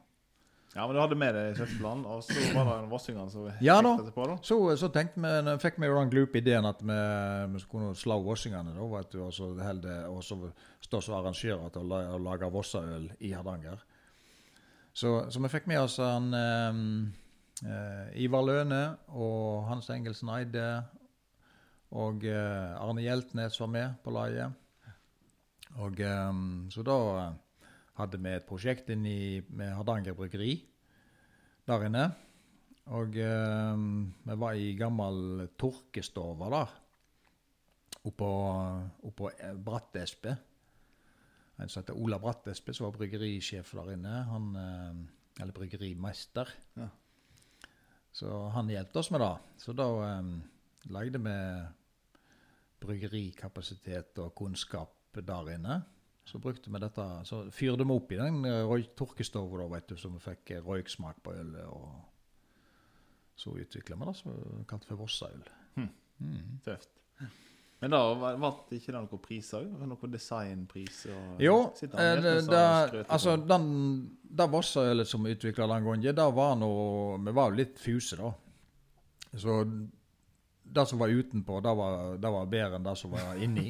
[0.77, 3.79] Ja, men du hadde med deg kjøttplanen, og så var det en vossingene som Ja
[3.81, 3.95] da.
[4.13, 4.35] på, da.
[4.45, 6.97] Så, så tenkte vi, fikk vi jo den glupe ideen at vi,
[7.55, 10.37] vi skulle slå vossingene, da, vet du, og så holde og så
[10.85, 13.81] stå som arrangører til å, lage Vossaøl i Hardanger.
[14.93, 17.25] Så, så vi fikk med oss han eh, eh,
[17.65, 18.83] Ivar Løne
[19.17, 20.67] og Hans Engelsen Eide
[21.95, 24.53] og eh, Arne Hjeltnes var med på laget.
[25.83, 26.33] Og eh,
[26.73, 26.97] så da
[27.97, 30.59] hadde vi et prosjekt inne med Hardanger Bryggeri
[31.67, 32.09] der inne.
[32.97, 33.87] Og eh,
[34.27, 36.75] vi var i gammel tørkestove der.
[38.07, 38.29] Oppå,
[39.09, 40.37] oppå eh, Brattespe.
[41.57, 44.21] En som heter Ola Brattespe, som var bryggerisjef der inne.
[44.29, 46.51] Han, eh, eller bryggerimester.
[46.77, 46.91] Ja.
[48.17, 49.33] Så han hjalp oss med det.
[49.61, 49.87] Så da
[50.19, 50.31] um,
[50.95, 51.35] lagde vi
[52.81, 55.83] bryggerikapasitet og kunnskap der inne.
[56.27, 59.93] Så brukte vi dette, så fyrte vi opp i den tørkestova røy- torkestova, da, vet
[59.93, 61.67] du, så vi fikk eh, røyksmak på ølet.
[61.71, 62.01] og
[63.39, 65.45] Så utvikla vi det som vi kalte for Vossaøl.
[65.77, 65.89] Hm.
[66.19, 66.59] Mm.
[66.65, 66.91] Tøft.
[67.81, 69.83] Men da var- ble ikke det noen priser òg?
[69.91, 71.17] Noen designpriser?
[71.45, 73.67] Jo, Sitter eh, det, det, skrøter altså den,
[74.41, 78.17] det Vossaølet som vi utvikla den gangen, det var noe Vi var jo litt fuse,
[78.17, 78.33] da.
[79.37, 79.59] Så
[80.67, 83.69] det som var utenpå, det var, det var bedre enn det som var inni.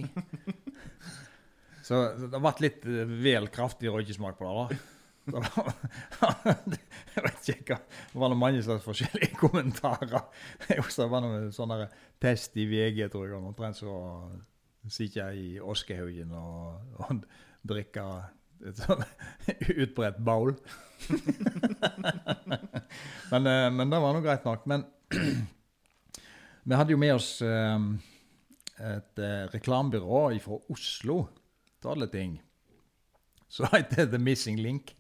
[1.87, 4.55] Så det ble litt eh, vel kraftig røykesmak på det.
[4.79, 4.96] da.
[7.17, 7.81] Jeg vet ikke hva
[8.13, 10.29] Det var noen mange slags forskjellige kommentarer.
[10.69, 11.89] Jeg Det var noen sånne
[12.23, 13.97] test i VG, tror jeg, omtrent så
[14.87, 17.25] jeg i Oskehaugen og, og
[17.67, 18.29] drikker
[18.65, 19.03] et sånn
[19.83, 20.55] utbredt bowl.
[23.33, 24.67] men, eh, men det var nå greit nok.
[24.71, 24.87] Men
[26.69, 27.77] vi hadde jo med oss eh,
[28.87, 31.23] et eh, reklamebyrå fra Oslo
[31.81, 32.39] til alle ting.
[33.49, 34.95] Så het det The Missing Link.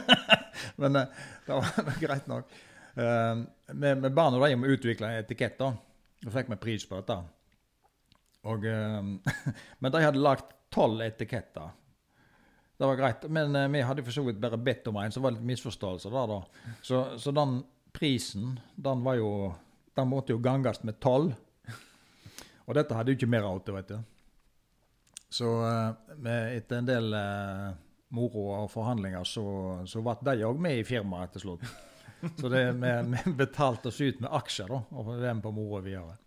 [0.80, 2.56] men eh, det var greit nok.
[2.94, 5.72] Vi, vi ba nå dem om å utvikle en etikett, da.
[6.20, 7.16] Da fikk vi pris på dette.
[8.50, 9.44] Og, eh,
[9.78, 11.76] men de hadde lagd tolv etiketter.
[12.80, 13.26] Det var greit.
[13.28, 15.48] Men eh, vi hadde for så vidt bare bedt om en, så det var litt
[15.50, 16.74] misforståelser der, da.
[16.80, 17.58] Så, så den
[17.92, 19.32] prisen, den var jo
[19.98, 21.32] Den måtte jo ganges med tolv.
[22.64, 23.96] Og dette hadde jo ikke mer av det, vet du.
[25.30, 27.68] Så eh, etter en del eh,
[28.16, 29.44] moro og forhandlinger, så,
[29.86, 31.68] så ble de òg med i firmaet til slutt.
[32.36, 35.80] Så det, vi, vi betalte oss ut med aksjer, da, og var med på moroa
[35.86, 36.18] videre.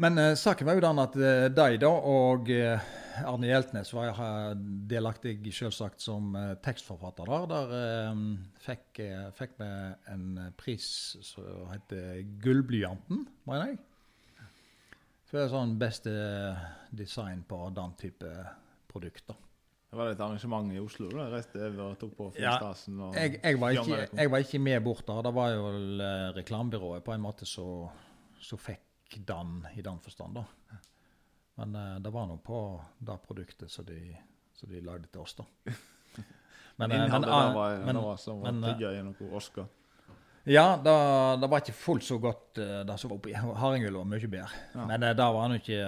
[0.00, 2.88] Men eh, saken var jo den at eh, de da, og eh,
[3.28, 4.54] Arne Hjeltnes var jeg
[4.88, 7.46] delaktig selvsagt som eh, tekstforfatter der.
[7.50, 8.22] Der eh,
[8.64, 9.70] fikk, eh, fikk vi
[10.14, 10.88] en eh, pris
[11.26, 13.80] som heter Gullblyanten, mener jeg.
[15.30, 16.10] For sånn beste
[16.90, 18.30] design på den type
[18.90, 19.36] produkter.
[19.90, 21.08] Det var et arrangement i Oslo.
[21.10, 22.98] da reiste over og tok på Ja, Fylstasen.
[23.02, 25.22] og Jeg, jeg, var ikke, jeg var ikke med bort der.
[25.26, 25.64] Det var jo
[25.98, 30.34] eh, reklamebyrået på en måte som fikk den i den forstand.
[30.38, 30.44] da.
[31.58, 32.60] Men eh, det var nå på
[32.98, 33.98] det produktet som de,
[34.66, 35.46] de lagde til oss, da.
[36.80, 39.66] Men men, men, ah, der var men- som var men, eh, tygga i noe Oscar.
[40.50, 40.94] Ja, det,
[41.42, 43.34] det var ikke fullt så godt eh, det som var oppi.
[43.36, 44.62] Hardingøl var mye bedre.
[44.74, 44.86] Ja.
[44.88, 45.80] Men uh, det var nå ikke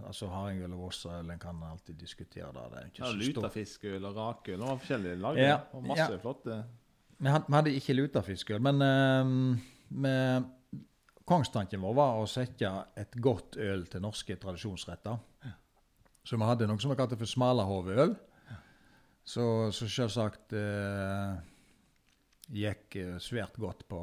[0.00, 2.64] altså Hardingøl og Vossøl, en kan alltid diskutere det.
[2.72, 3.10] Det er ikke Ja.
[3.20, 4.64] Lutefiskøl og rakøl.
[4.64, 5.38] Var forskjellige lag.
[5.38, 6.22] Ja, Og masse ja.
[6.22, 6.62] flotte
[7.20, 10.48] Vi hadde, ikke lutafiskøl, men uh, med,
[11.28, 15.20] kongstanken vår var å sette et godt øl til norske tradisjonsretter.
[16.26, 18.16] Så vi hadde noe som vi kalte for smalahoveøl.
[19.30, 19.44] Så,
[19.74, 21.38] så selvsagt eh,
[22.50, 24.00] gikk eh, svært godt på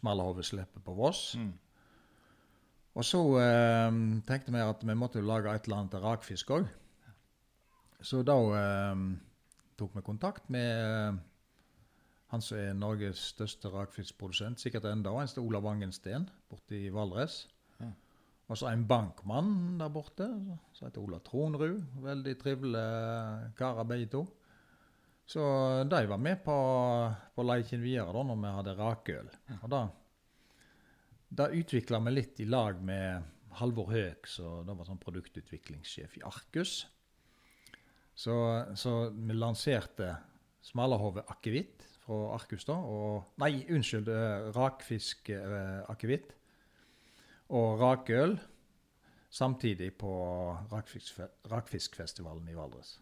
[0.00, 1.34] smalahoveslippet på Voss.
[1.38, 1.52] mm.
[2.94, 6.68] Og så eh, tenkte vi at vi måtte lage et eller annet rakfisk òg.
[8.04, 9.00] Så da eh,
[9.78, 11.16] tok vi kontakt med eh,
[12.34, 17.44] han som er Norges største rakfiskprodusent, sikkert enda, en heter Olav Wangensten borte i Valdres.
[17.80, 17.90] Ja.
[18.50, 20.26] Og så en bankmann der borte
[20.74, 21.82] som heter Ola Tronrud.
[22.04, 24.24] Veldig trivelige karer begge to.
[25.26, 25.42] Så
[25.88, 26.54] de var med på,
[27.34, 29.30] på leiken videre da når vi hadde rakøl.
[29.62, 29.84] Og da,
[31.32, 36.84] da utvikla vi litt i lag med Halvor Høek, som var sånn produktutviklingssjef i Arcus.
[38.14, 38.34] Så,
[38.78, 40.12] så vi lanserte
[40.64, 42.66] smalahove akevitt fra Arcus.
[42.68, 44.10] da, og, Nei, unnskyld.
[44.12, 46.34] eh, Rakfisk eh, akevitt.
[47.54, 48.36] Og rakøl
[49.34, 50.12] samtidig på
[50.70, 52.98] rakfiskfe Rakfiskfestivalen i Valdres.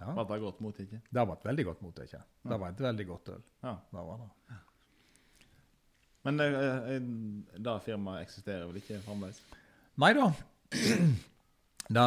[0.00, 0.98] Ja, Var det godt mot, ikke?
[1.10, 2.18] Det var et veldig godt mot, ikke?
[2.42, 3.42] Det var et veldig godt øl.
[3.62, 3.74] Ja.
[3.92, 4.56] Det var det.
[6.24, 7.00] Men det, eh,
[7.60, 9.40] det firmaet eksisterer vel ikke fremdeles?
[10.00, 10.30] Nei da.
[11.84, 12.00] Det,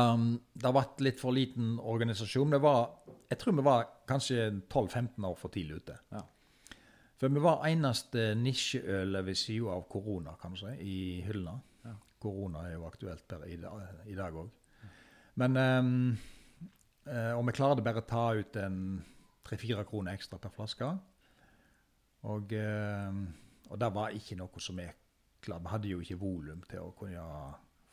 [0.57, 2.49] det har vært litt for liten organisasjon.
[2.49, 2.87] Det var,
[3.29, 5.97] jeg tror vi var kanskje 12-15 år for tidlig ute.
[6.15, 6.23] Ja.
[7.21, 10.95] For vi var eneste nisjeølet ved siden av korona, kan du si, i
[11.27, 11.59] hyllene.
[11.85, 11.93] Ja.
[12.25, 14.49] Korona er jo aktuelt der i, dag- òg.
[15.37, 15.93] Men eh,
[17.07, 18.79] Og vi klarte bare å ta ut en
[19.47, 20.89] tre-fire kroner ekstra per flaske.
[22.27, 23.21] Og, ehm,
[23.69, 24.87] og det var ikke noe som vi
[25.43, 25.63] klarte.
[25.63, 27.25] Vi hadde jo ikke volum til å kunne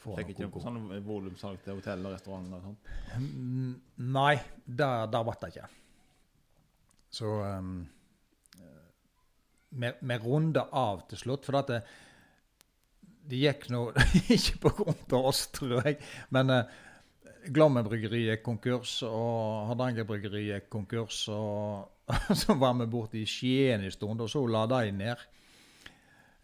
[0.05, 2.94] få Fikk ikke noe noe sånn volumsalg til hotell og restauranter og sånt?
[3.20, 3.74] Mm,
[4.16, 5.68] Nei, det, det ble det ikke.
[7.14, 7.77] Så um,
[9.70, 11.81] vi, vi runda av til slutt, for at det,
[13.31, 13.87] det gikk nå
[14.37, 16.00] Ikke på grunn av oss, tror jeg,
[16.35, 16.83] men uh,
[17.52, 21.26] Glommen bryggeri gikk konkurs, og Hardanger bryggeri gikk konkurs.
[21.33, 22.09] Og
[22.40, 25.24] så var vi borte i Skien en stund, og så la de ned.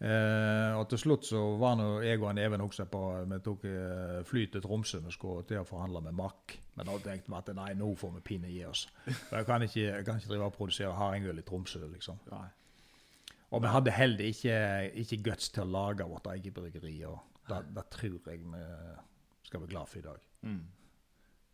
[0.01, 3.67] Eh, og til slutt så var nå jeg og en Even også på Vi tok
[3.69, 6.55] eh, fly til Tromsø vi skulle til å forhandle med Mack.
[6.73, 8.87] Men da tenkte vi at nei, nå får vi pinne gi oss.
[9.05, 12.17] For jeg kan ikke, jeg kan ikke drive og produsere hardingøl i Tromsø, liksom.
[12.33, 12.47] Nei.
[13.51, 14.57] Og vi hadde heller ikke,
[15.03, 16.95] ikke guts til å lage vårt eget bryggeri.
[17.05, 18.61] Og det, det tror jeg vi
[19.45, 20.29] skal være glad for i dag.
[20.47, 20.61] Mm.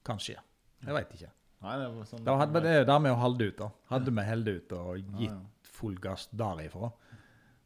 [0.07, 0.37] Kanskje.
[0.85, 1.31] Jeg veit ikke.
[1.65, 3.57] Nei, det var sånn Da hadde vi det med å holde ut.
[3.59, 3.69] da.
[3.91, 5.69] Hadde vi holdt ut og gitt ja.
[5.79, 6.91] full gass derifra,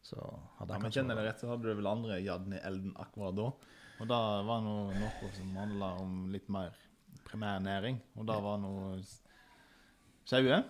[0.01, 0.19] så
[0.59, 2.95] hadde Ja, men kjenner jeg det rett, så hadde du vel andre jadden i elden
[3.03, 3.49] akkurat da.
[4.01, 6.73] Og da var noe, noe som handla om litt mer
[7.27, 7.99] primærnæring.
[8.17, 8.95] Og da var noe
[10.25, 10.63] sauer.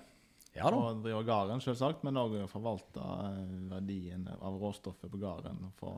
[0.52, 0.80] Ja da.
[0.82, 5.62] Og drive gården, selvsagt, men òg forvalte eh, verdien av råstoffet på gården.
[5.70, 5.94] Og få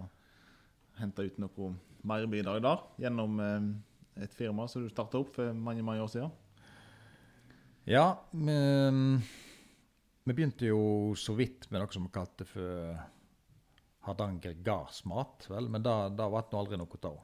[0.99, 1.71] hente ut noe
[2.05, 3.71] merbidrag der gjennom eh,
[4.21, 6.32] et firma som du starta opp for mange mange år siden.
[7.89, 8.54] Ja, vi,
[10.23, 12.93] vi begynte jo så vidt med noe som vi kalte for
[14.04, 17.21] Hardanger gardsmat, vel, men det ble nå aldri noe av.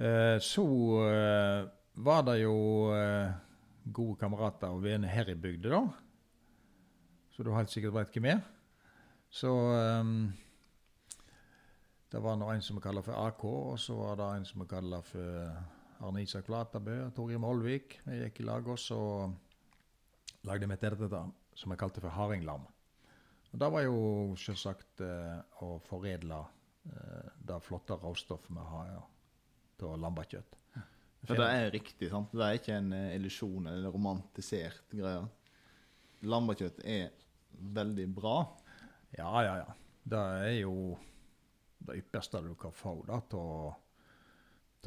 [0.00, 0.64] Eh, så
[1.08, 1.62] eh,
[2.00, 2.56] var det jo
[2.96, 3.32] eh,
[3.84, 5.82] gode kamerater og venner her i bygda, da.
[7.32, 8.40] Så du helt sikkert veit hvem er.
[9.30, 9.50] Så
[12.10, 14.66] det var en som vi kaller for AK, og så var det en som vi
[14.70, 18.00] kaller for Arne Isak Flatabø Torgrim Olvik.
[18.02, 19.34] Vi gikk i lag og
[20.48, 21.20] lagde vi et dette
[21.54, 22.64] som vi kalte for hardinglam.
[23.50, 24.00] Og Det var jo
[24.38, 26.38] selvsagt eh, å foredle
[26.90, 29.02] eh, det flotte råstoffet vi har ja,
[29.78, 30.56] til lambakjøtt.
[31.28, 32.32] For det er riktig, sant?
[32.32, 35.26] Det er ikke en eh, illusjon eller romantisert greie.
[36.26, 37.10] Lambakjøtt er
[37.78, 38.36] veldig bra.
[39.18, 39.78] Ja, ja, ja.
[40.10, 40.74] Det er jo
[41.86, 43.20] det ypperste du kan få da,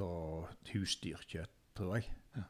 [0.04, 2.10] av husdyrkjøtt, tror jeg.
[2.38, 2.44] Ja.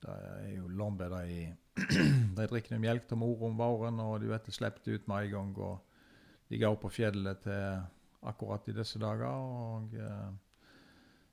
[0.00, 1.40] Det er jo lombe de,
[2.36, 5.34] de drikker melk til mor om våren, og de vet de slipper ut med en
[5.34, 5.50] gang.
[5.60, 7.82] Og de går på fjellet til
[8.30, 9.28] akkurat i disse dager.
[9.28, 10.30] Og, eh,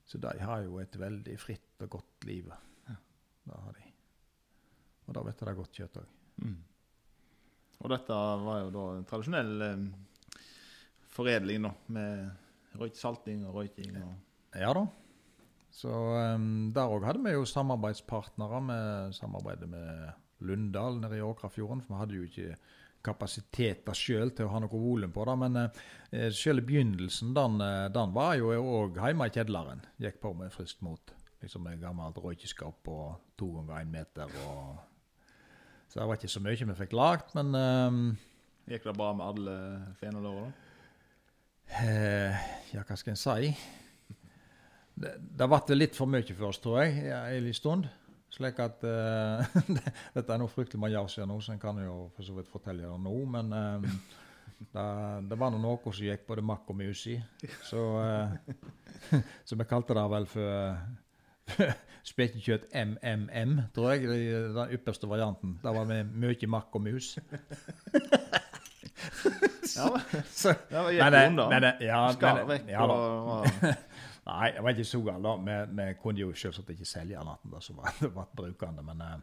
[0.07, 2.51] så de har jo et veldig fritt og godt liv.
[2.87, 2.97] Ja.
[3.47, 3.93] Det har de.
[5.07, 6.11] Og da vet de det er godt kjøtt òg.
[6.43, 6.57] Mm.
[7.77, 9.87] Og dette var jo da en tradisjonell eh,
[11.17, 13.97] foredling, nå, med røyksalting og røyking.
[14.03, 14.85] Og Ja da.
[15.77, 18.61] Så um, der òg hadde vi jo samarbeidspartnere.
[18.65, 20.07] Vi samarbeidet med
[20.47, 22.55] Lunddal nede i Åkrafjorden, for vi hadde jo ikke
[23.05, 25.35] kapasiteter sjøl til å ha noe volum på det.
[25.43, 29.85] Men uh, sjøl begynnelsen, den, eh, den var jo òg hjemme i kjedleren.
[30.01, 31.13] Gikk på med friskt mot.
[31.43, 34.31] Liksom med gammelt røykeskap og to ganger én meter.
[34.47, 34.79] Og
[35.87, 38.01] så det var ikke så mye vi fikk lagd, men um,
[38.67, 39.53] Gikk det bra med alle
[40.01, 40.49] fenalåra?
[41.67, 42.35] Eh,
[42.73, 43.51] ja, hva skal en si?
[44.97, 47.89] Det, det ble litt for mye for oss, tror jeg, en liten stund.
[48.33, 49.57] Slik at uh,
[50.15, 52.49] Dette er noe fryktelig mange år siden nå, så en kan jo for så vidt
[52.51, 53.15] fortelle det nå.
[53.33, 53.89] Men eh,
[54.73, 54.87] det,
[55.31, 57.17] det var noe som gikk både makk og mus i.
[57.67, 61.67] Så, uh, så vi kalte det vel for
[62.07, 64.07] spekekjøtt MMM, tror jeg.
[64.55, 65.57] Den ypperste varianten.
[65.63, 67.13] Det var med mye makk og mus.
[70.41, 72.21] Så, men men, gikk det- men, det- ja, og
[73.27, 73.75] var
[74.27, 75.21] Nei, jeg var ikke så gal.
[75.23, 75.33] da.
[75.39, 78.99] Vi, vi kunne jo selvsagt ikke selge annet enn det som var, var brukende, men
[79.07, 79.15] uh,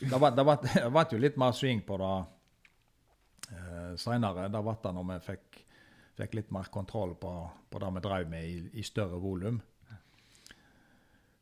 [0.00, 2.14] det, var, det, var, det var jo litt mer sving på det
[3.52, 4.48] uh, seinere.
[4.48, 5.60] Det var det når vi fikk,
[6.22, 7.34] fikk litt mer kontroll på,
[7.70, 9.60] på det vi drev med i, i større volum.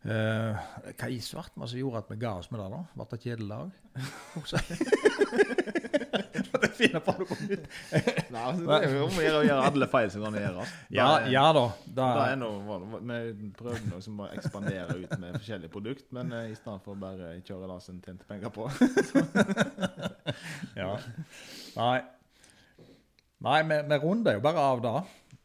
[0.03, 0.59] Uh,
[0.99, 2.83] hva i svart var det som gjorde at vi ga oss med det, da?
[2.99, 3.71] Ble det kjedelig òg?
[6.55, 7.67] At jeg finner på noe nytt.
[7.93, 10.75] Nei, altså, det er jo om å gjøre å gjøre alle feil som kan gjøres.
[10.93, 11.65] Ja, ja da.
[11.87, 16.51] Da Da, er noe, vi prøvde liksom å ekspandere ut med forskjellige produkt, men eh,
[16.53, 18.69] i stedet for bare kjøre det som en tjente penger på.
[20.83, 20.93] ja.
[21.79, 21.97] Nei,
[23.43, 24.97] Nei vi, vi runder jo bare av det.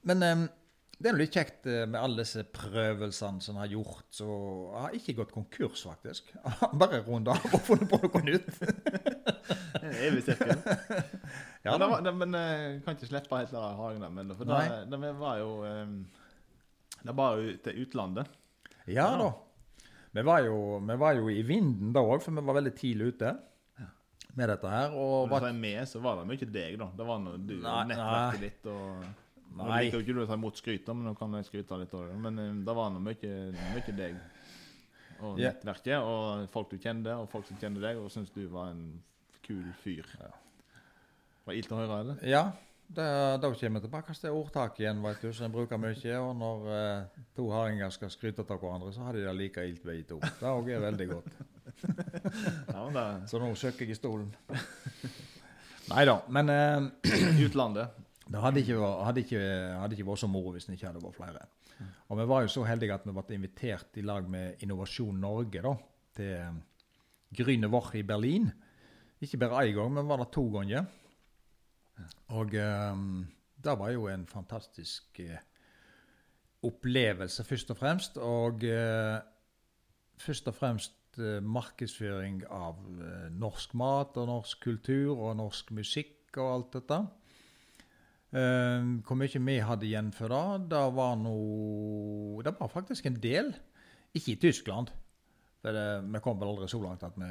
[0.07, 0.47] Men em,
[0.97, 4.07] det er jo litt kjekt eh, med alle disse prøvelsene som har gjort.
[4.17, 6.31] Så jeg har ikke gått konkurs, faktisk.
[6.81, 8.47] Bare runda av og funnet på noe nytt.
[9.77, 10.55] En evig sirkel.
[11.61, 14.49] Ja, men var, det, men jeg kan ikke slippe helt der hagen der, men for
[14.49, 14.79] det, Nei.
[14.89, 15.91] det var jo eh,
[17.03, 18.33] Det var jo til utlandet.
[18.89, 19.29] Ja da.
[20.17, 23.11] Vi var, jo, vi var jo i vinden da òg, for vi var veldig tidlig
[23.13, 23.35] ute
[24.37, 24.93] med dette her.
[24.97, 26.87] Og Og var, med, så var det mye deg, da.
[26.97, 29.05] Det var noe du Nei, nettverket ditt og
[29.55, 31.79] Nå Jeg liker jo ikke du å ta imot skryt, men nå kan jeg skryte
[31.81, 32.17] litt av det.
[32.25, 34.19] Men eh, det var noe mye, mye deg
[35.17, 35.49] og yeah.
[35.49, 38.83] nettverket, og folk du kjente, og folk som kjente deg, og syntes du var en
[39.47, 40.05] kul fyr.
[41.47, 42.23] Var ilt å høre, eller?
[42.27, 42.43] Ja,
[42.87, 43.03] det,
[43.41, 46.19] da kommer vi tilbake til ordtaket igjen, vet du, som en bruker mye.
[46.21, 49.83] Og når eh, to hardinger skal skryte av hverandre, så har de det like ilt
[49.83, 50.19] begge to.
[50.23, 51.37] Det òg er veldig godt.
[52.67, 54.31] Ja, Så nå søker jeg i stolen.
[55.91, 58.06] Nei da, men eh, Utlandet.
[58.31, 59.41] Det hadde ikke, hadde, ikke,
[59.81, 61.45] hadde ikke vært så moro hvis det ikke hadde vært flere.
[62.09, 65.61] Og vi var jo så heldige at vi ble invitert i lag med Innovasjon Norge
[65.63, 65.73] da,
[66.17, 66.57] til eh,
[67.37, 68.49] Grüne Woche i Berlin.
[69.21, 70.87] Ikke bare én gang, men var det to ganger.
[72.33, 73.03] Og eh,
[73.63, 75.41] det var jo en fantastisk eh,
[76.67, 78.17] opplevelse, først og fremst.
[78.21, 79.17] Og eh,
[80.21, 82.79] først og fremst eh, markedsføring av
[83.33, 87.01] norsk mat og norsk kultur og norsk musikk og alt dette.
[88.35, 93.19] Eh, hvor mye vi hadde igjen for det, det var noe Det var faktisk en
[93.23, 93.53] del.
[94.17, 94.91] Ikke i Tyskland.
[95.63, 97.29] Det, vi kom vel aldri så langt at vi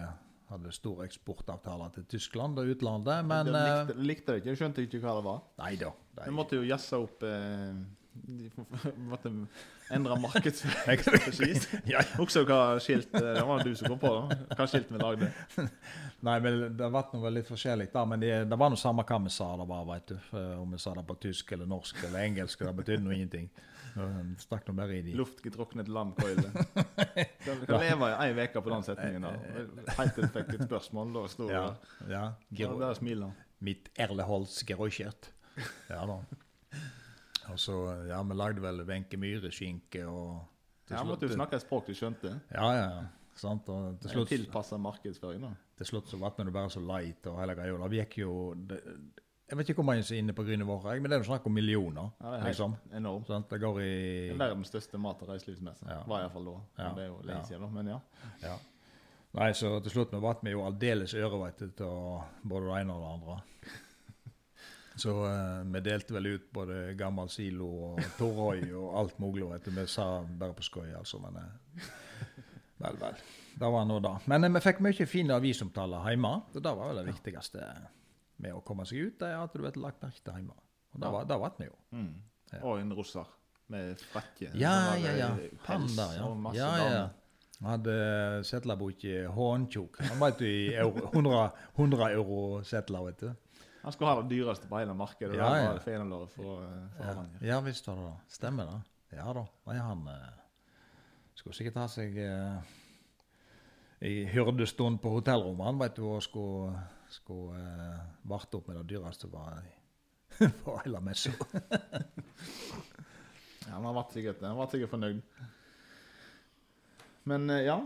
[0.50, 4.84] hadde store eksportavtaler til Tyskland og utlandet, men de eh, likte, likte det ikke, skjønte
[4.86, 5.40] ikke hva det var.
[5.62, 5.92] Nei da.
[6.22, 7.80] Vi måtte jo jazze opp eh,
[8.22, 8.50] de
[9.10, 9.30] måtte
[9.90, 11.52] endre markedsstrategi.
[11.92, 14.38] ja, Husker Også hva skilt eh, Det var du som kom på det.
[14.56, 15.30] Hva skilt vi lagde.
[16.26, 19.20] Nei, men det ble noe litt forskjellig da, men det, det var noe samme hva
[19.26, 20.36] vi sa det var, vet du.
[20.56, 23.50] Om vi sa det på tysk eller norsk eller engelsk, det betydde noe ingenting.
[23.96, 25.14] Vi Stakk noe bare i de.
[25.16, 26.50] Luftgetruknet lamkøyle.
[27.64, 29.24] Kan leve i ei uke på den setningen.
[29.24, 29.62] da.
[29.96, 31.66] Helt til fikk et spørsmål, da sto Ja,
[32.10, 32.24] ja.
[32.58, 33.46] Ja, Der smiler han.
[33.64, 35.30] Mitt Erleholz geräuschert.
[35.88, 36.20] Ja da.
[37.52, 37.76] Og så,
[38.08, 40.02] ja, vi lagde vel Wenche Myhre-skinke
[41.00, 42.40] slutt- måtte jo snakke et språk du skjønte.
[42.54, 42.88] Ja, ja.
[43.00, 43.04] ja.
[43.36, 43.68] Sant?
[43.68, 45.50] Og til slutt, Tilpassa markedsføring, da.
[45.76, 47.88] til slutt så ble det bare så light og hele greia.
[47.88, 48.80] Det gikk jo det,
[49.48, 51.28] Jeg vet ikke hvor mange som er inne på grynet vårt, men det er jo
[51.28, 52.08] snakk om millioner.
[52.20, 52.72] Ja, det er liksom.
[52.92, 53.26] enormt.
[53.28, 55.86] Sånn, Det går i er verdens største mat- og reiselivsmesse.
[55.86, 56.00] Ja.
[56.06, 56.56] Var iallfall da.
[56.78, 56.88] Ja.
[56.96, 58.00] Det er jo lenge siden, da, men ja.
[58.42, 58.56] Ja.
[59.36, 63.04] Nei, så til slutt vi ble vi jo aldeles øreveitet til både det ene og
[63.04, 63.36] det andre.
[64.96, 69.44] Så uh, vi delte vel ut både gammel silo og Torøy og alt mulig.
[69.50, 69.74] Vet du.
[69.76, 71.20] Vi sa bare på skøy, altså.
[71.20, 71.90] Men uh,
[72.84, 73.20] vel, vel.
[73.56, 74.14] Det var nå det.
[74.32, 76.32] Men uh, vi fikk mye fine avisomtaler hjemme.
[76.54, 77.68] Og det var vel det viktigste
[78.42, 80.56] med å komme seg ut, det er at du vet lagt merke til hjemme.
[80.96, 81.76] Og det var, det ble vi jo.
[81.96, 82.10] Mm.
[82.52, 82.62] Ja.
[82.62, 83.30] Og en russer
[83.72, 84.50] med frakke.
[84.60, 85.30] Ja, ja, ja.
[85.64, 86.28] Panda, ja.
[86.56, 87.06] ja, ja.
[87.62, 87.96] Han hadde
[88.44, 90.00] setlerbok i håndtjok.
[90.10, 91.44] Han var du, i euro, 100,
[91.78, 93.30] 100 euro settler, vet du.
[93.86, 95.36] Han skulle ha det dyreste på hele markedet.
[95.38, 98.34] Ja, Ja, for, eh, for Ja, ja visst var det det.
[98.34, 98.80] Stemmer det.
[99.16, 99.44] Ja da.
[99.68, 100.32] Nei, han eh,
[101.38, 102.72] skulle sikkert ha seg eh,
[104.10, 106.82] i hyrdestund på hotellrommet, han, vet du, og skulle,
[107.14, 109.44] skulle eh, varte opp med det dyreste på,
[110.64, 111.30] på hele messa.
[113.68, 115.22] Ja, han var sikkert, han var sikkert fornøyd.
[117.30, 117.78] Men eh, ja.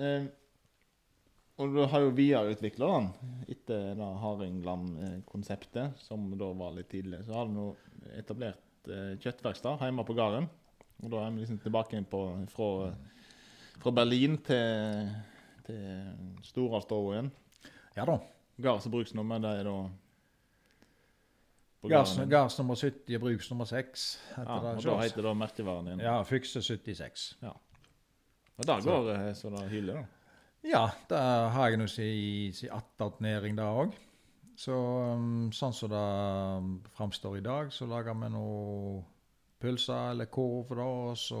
[0.00, 0.32] Eh,
[1.62, 3.08] og du har jo videreutvikla den
[3.52, 7.22] etter det Hardingland-konseptet, som da var litt tidlig.
[7.26, 7.66] Så har du nå
[8.18, 10.48] etablert eh, kjøttverksted hjemme på gården.
[11.02, 12.20] Og da er vi liksom tilbake inn på
[12.52, 12.68] fra,
[13.82, 15.10] fra Berlin til,
[15.66, 17.32] til Storalstova igjen.
[17.96, 18.18] Ja da.
[18.62, 19.76] Gards- og bruksnummer, det er da
[21.90, 24.06] gass nummer 70 bruksnummer bruks nummer 6.
[24.36, 26.02] Ja, og da heter det merkevaren din.
[26.04, 27.36] Ja, Fykse 76.
[27.42, 27.54] Ja.
[28.56, 30.21] Og der går det så det hyler, da.
[30.62, 32.08] Ja, det har jeg nå si,
[32.54, 33.96] si attåtnæring da òg.
[34.58, 34.74] Så
[35.16, 36.02] um, sånn som det
[36.62, 38.44] um, framstår i dag, så lager vi nå
[39.62, 41.40] pølser eller korv da, og så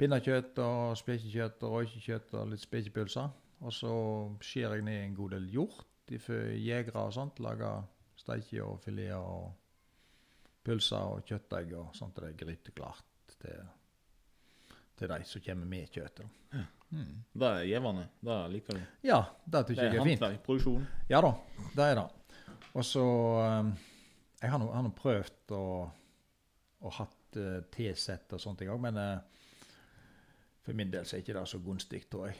[0.00, 3.32] pinnekjøtt og spekekjøtt og røykekjøtt og litt spekepølser.
[3.64, 3.94] Og så
[4.44, 7.40] skjærer jeg ned en god del hjort for jegere og sånt.
[7.40, 7.86] Lager
[8.20, 9.54] steike og fileter og
[10.64, 12.18] pølser og kjøttegg og sånt.
[12.18, 13.64] Det er gryteklart til,
[14.98, 16.26] til de som kommer med kjøttet.
[16.52, 16.66] da.
[16.94, 17.24] Mm.
[17.34, 18.04] Det er gjevende.
[18.22, 18.82] Det liker du.
[19.02, 20.20] Ja, det Det syns er jeg er fint.
[20.22, 20.86] håndverk, produksjon.
[21.10, 21.32] Ja da,
[21.74, 22.06] det er det.
[22.74, 23.72] Og så um,
[24.42, 25.90] Jeg har nå prøvd å,
[26.84, 29.18] å hatt uh, T-sett og sånt i gang, men uh,
[30.62, 32.36] for min del så er ikke det så gunstig, tror jeg.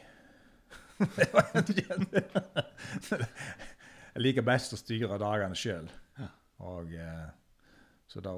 [4.15, 5.91] jeg liker best å styre dagene sjøl.
[6.21, 6.29] Ja.
[6.71, 7.29] Og uh,
[8.07, 8.35] så da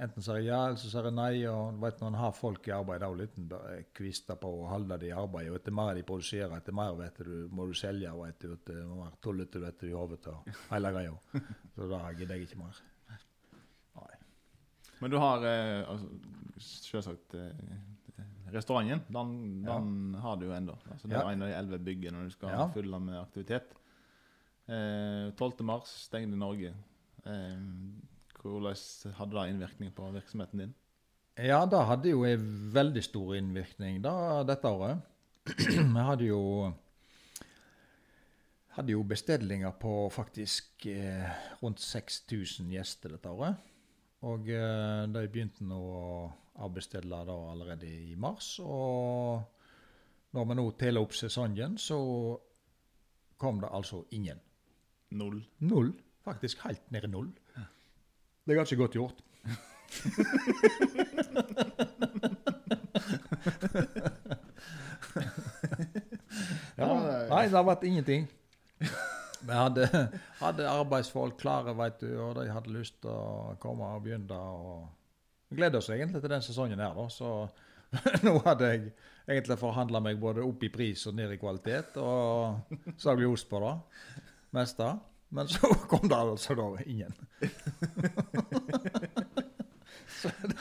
[0.00, 1.44] Enten sier jeg ja, eller så sier jeg nei.
[1.50, 4.48] og du vet Når en har folk i arbeid, da er det litt kvister på
[4.62, 5.50] å holde dem i arbeid.
[5.50, 8.08] og Etter mer de produserer, etter mer vet du, må du selge.
[8.12, 11.12] og etter vet du, mer tullete du du i hodet og hele greia.
[11.76, 12.80] Så da gidder jeg ikke mer.
[13.98, 14.16] Nei.
[15.02, 16.08] Men du har eh, altså,
[16.62, 17.76] selvsagt eh,
[18.54, 19.04] restauranten.
[19.12, 19.76] Den, Ja.
[20.24, 20.78] har du jo ennå.
[20.90, 21.30] Altså, det er Ja.
[21.32, 22.68] en av de elleve byggene du skal Ja.
[22.72, 23.74] fylle med aktivitet.
[24.68, 25.60] Eh, 12.
[25.64, 26.72] mars stengte Norge.
[27.26, 27.60] Eh,
[28.42, 30.74] hvordan hadde det innvirkning på virksomheten din?
[31.38, 35.00] Ja, det hadde jo en veldig stor innvirkning da, dette året.
[35.96, 36.42] Vi hadde jo
[38.76, 41.28] hadde jo bestillinger på faktisk eh,
[41.60, 43.58] rundt 6000 gjester dette året.
[44.28, 46.06] Og eh, de begynte nå å
[46.62, 48.54] avbestille da allerede i mars.
[48.62, 49.42] Og
[50.32, 51.98] når vi nå teller opp sesongen, så
[53.40, 54.40] kom det altså ingen.
[55.12, 55.42] Null.
[55.60, 55.92] Null.
[56.24, 57.32] Faktisk helt nede null.
[58.42, 59.18] Det er ganske godt gjort.
[66.78, 66.86] ja,
[67.28, 68.26] nei, det har vært ingenting.
[69.46, 69.86] Vi hadde,
[70.38, 74.38] hadde arbeidsfolk klare, vet du, og de hadde lyst til å komme og begynne.
[74.38, 74.88] og
[75.56, 77.08] gleder oss egentlig til den sesongen her, da.
[77.10, 77.28] Så
[78.26, 78.92] nå hadde jeg
[79.28, 83.28] egentlig forhandla meg både opp i pris og ned i kvalitet, og så har vi
[83.28, 83.74] ost på det
[84.56, 84.88] meste.
[85.32, 87.12] Men så kom det altså da ingen.
[90.20, 90.58] så det,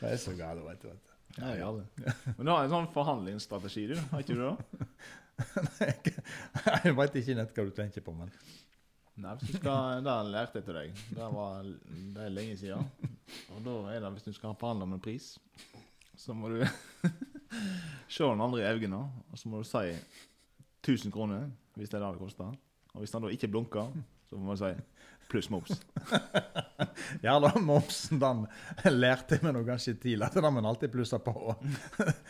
[0.00, 0.88] det er så galt, vet du.
[0.88, 1.12] Vet du.
[1.36, 2.14] Ja, ja, det.
[2.36, 3.96] Men du har en sånn forhandlingsstrategi, du.
[4.10, 4.56] Har ikke du det?
[5.76, 5.92] Nei,
[6.86, 8.30] Jeg veit ikke nett hva du tenker på, men
[9.20, 10.98] Nei, hvis skal, Det lærte jeg til deg.
[11.16, 11.70] Det, var,
[12.16, 12.82] det er lenge siden.
[13.54, 15.36] Og da er det, hvis du skal forhandle om en pris,
[16.18, 16.58] så må du
[18.12, 19.94] se den andre i øynene, og så må du si
[20.82, 21.46] 1000 kroner,
[21.78, 22.56] hvis det er det det koster.
[22.96, 23.92] Og hvis han da ikke blunker,
[24.26, 24.72] så må man si
[25.28, 25.76] pluss moms.
[27.22, 28.44] Ja da, momsen den
[28.88, 31.34] lærte jeg meg nå ganske tidlig at den må en alltid plusse på.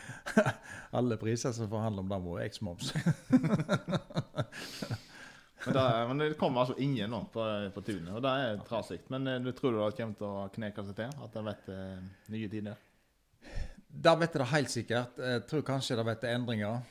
[0.99, 2.93] Alle priser som forhandler om den, må eks-moms.
[5.67, 7.43] Men det, men det kommer altså ingen nå på,
[7.75, 9.01] på tunet, og det er trasig.
[9.11, 11.17] Men eh, du tror du det kommer til å kneke seg til?
[11.25, 12.85] At en vet eh, nye tider?
[13.91, 15.19] Da vet jeg det helt sikkert.
[15.19, 16.85] Jeg tror kanskje det blir endringer.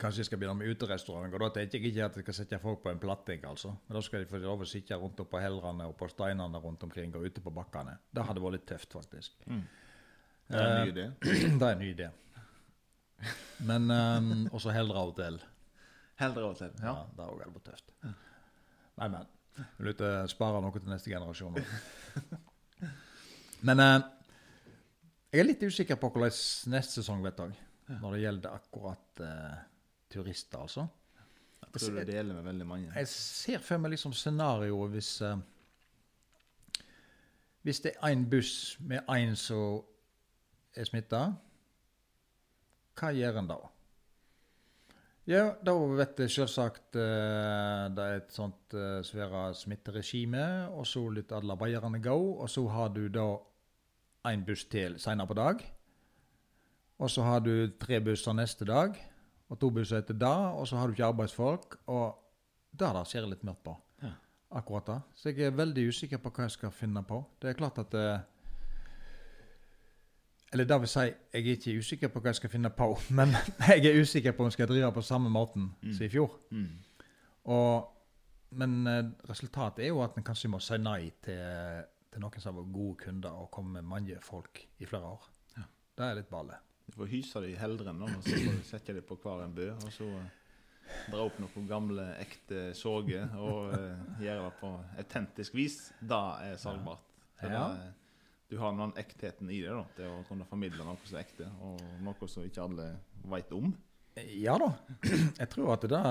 [0.00, 1.34] Kanskje jeg skal begynne med uterestaurant.
[1.34, 3.68] og Da tenker jeg ikke at jeg skal sette folk på en platting, altså.
[3.88, 6.58] Men da skal de få lov å sitte rundt opp på hellrene og på steinene
[6.62, 7.98] rundt omkring og ute på bakkene.
[8.12, 9.32] Det hadde vært litt tøft, faktisk.
[9.46, 11.04] Det er en Eh, ny idé.
[11.60, 12.08] det er en ny idé.
[13.62, 15.38] Men um, også Heldra hotell.
[16.18, 16.56] Heldre av.
[16.62, 16.94] Ja, Ja.
[17.16, 17.92] det òg hadde vært tøft.
[18.98, 19.26] Nei, men.
[19.78, 21.54] Vil ikke spare noe til neste generasjon.
[23.62, 24.00] Men uh,
[25.32, 26.32] jeg er litt usikker på hvordan
[26.72, 27.52] neste sesong blir,
[28.02, 29.60] når det gjelder akkurat eh,
[30.12, 30.86] turister, altså.
[31.62, 32.92] Jeg tror du deler med veldig mange.
[32.96, 35.38] Jeg ser for meg liksom scenarioet hvis uh,
[37.62, 39.84] Hvis det er én buss med én som
[40.74, 41.20] er smitta,
[42.98, 43.58] hva gjør en da?
[45.30, 50.42] Ja, da vet jeg selvsagt uh, det er et sånt uh, svære smitteregime,
[50.74, 53.28] og så litt alle arbeiderne gå, og så har du da
[54.28, 55.62] én buss til senere på dag.
[56.98, 58.98] Og så har du tre busser neste dag,
[59.52, 61.76] og to busser da, og så har du ikke arbeidsfolk.
[61.92, 62.18] og
[62.72, 63.74] det der ser jeg litt mørkt på.
[64.02, 64.14] Ja.
[64.56, 64.94] Akkurat da.
[65.14, 67.18] Så jeg er veldig usikker på hva jeg skal finne på.
[67.42, 68.22] Det er klart at eh,
[70.52, 72.88] Eller det vil si, jeg er ikke usikker på hva jeg skal finne på,
[73.18, 73.32] men
[73.68, 75.92] jeg er usikker på om jeg skal drive på samme måten Mm.
[75.96, 76.34] som i fjor.
[76.50, 76.66] Mm.
[77.44, 77.88] Og,
[78.60, 82.52] men eh, resultatet er jo at en kanskje må si nei til, til noen som
[82.54, 85.24] har vært gode kunder og kommet med mange folk i flere år.
[85.56, 85.64] Ja.
[85.98, 86.58] Det er litt balle.
[86.86, 89.54] Du får hyse dem i heldren, og så får du sette dem på hver en
[89.56, 89.68] bø.
[89.74, 90.30] Og så eh,
[91.12, 95.78] dra opp noen gamle, ekte sorger og uh, gjøre det på autentisk vis.
[96.00, 97.08] Da er salgbart.
[97.42, 97.52] Ja.
[97.52, 97.64] Ja.
[97.78, 97.98] eh,
[98.52, 101.48] du har den ektheten i det, da, til å kunne formidle noe som er ekte,
[101.64, 102.90] og noe som ikke alle
[103.32, 103.70] veit om.
[104.36, 104.74] Ja da.
[105.40, 106.02] Jeg tror at det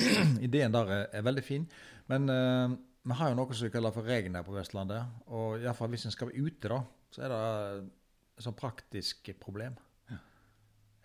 [0.48, 1.66] ideen der er, er veldig fin.
[2.08, 2.72] Men uh,
[3.04, 5.20] vi har jo noe som vi kaller for regn her på Vestlandet.
[5.28, 6.80] Og iallfall hvis en skal være ute, da,
[7.12, 7.44] så er det
[8.40, 9.76] et sånt praktisk problem.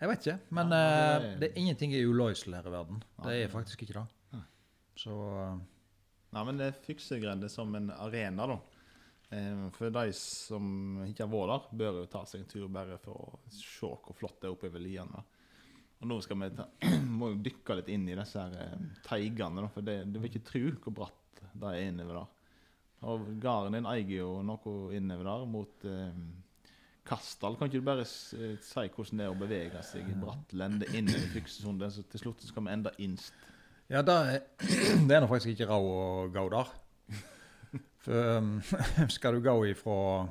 [0.00, 2.72] Jeg vet ikke, men Ja, eh, det er- det er ingenting er uløselig her i
[2.74, 3.02] verden.
[3.22, 4.42] Det er faktisk ikke det.
[4.96, 5.58] Så eh,
[6.32, 8.58] Nei, men det er Fyksegrendet som en arena, da.
[9.30, 12.98] Eh, For de som ikke har vært der, bør jo ta seg en tur bare
[12.98, 15.22] for å se hvor flott det er oppe i liene.
[16.02, 16.66] Og nå skal vi ta,
[17.18, 18.76] må jo dykke litt inn i disse her
[19.06, 22.26] teigene, da, for det, du vil ikke tro hvor bratt det er innover der.
[23.06, 26.12] Og gården din eier jo noe innover der mot eh,
[27.06, 27.56] Kastal.
[27.56, 30.88] Kan ikke du bare eh, si hvordan det er å bevege seg i bratt lende
[30.96, 33.36] inn i Fyksesundet, så til slutt skal vi enda innst.
[33.92, 34.40] Ja, det er,
[35.06, 36.74] det er nå faktisk ikke råd å gå der.
[38.06, 38.58] For um,
[39.16, 40.26] skal du gå ifra,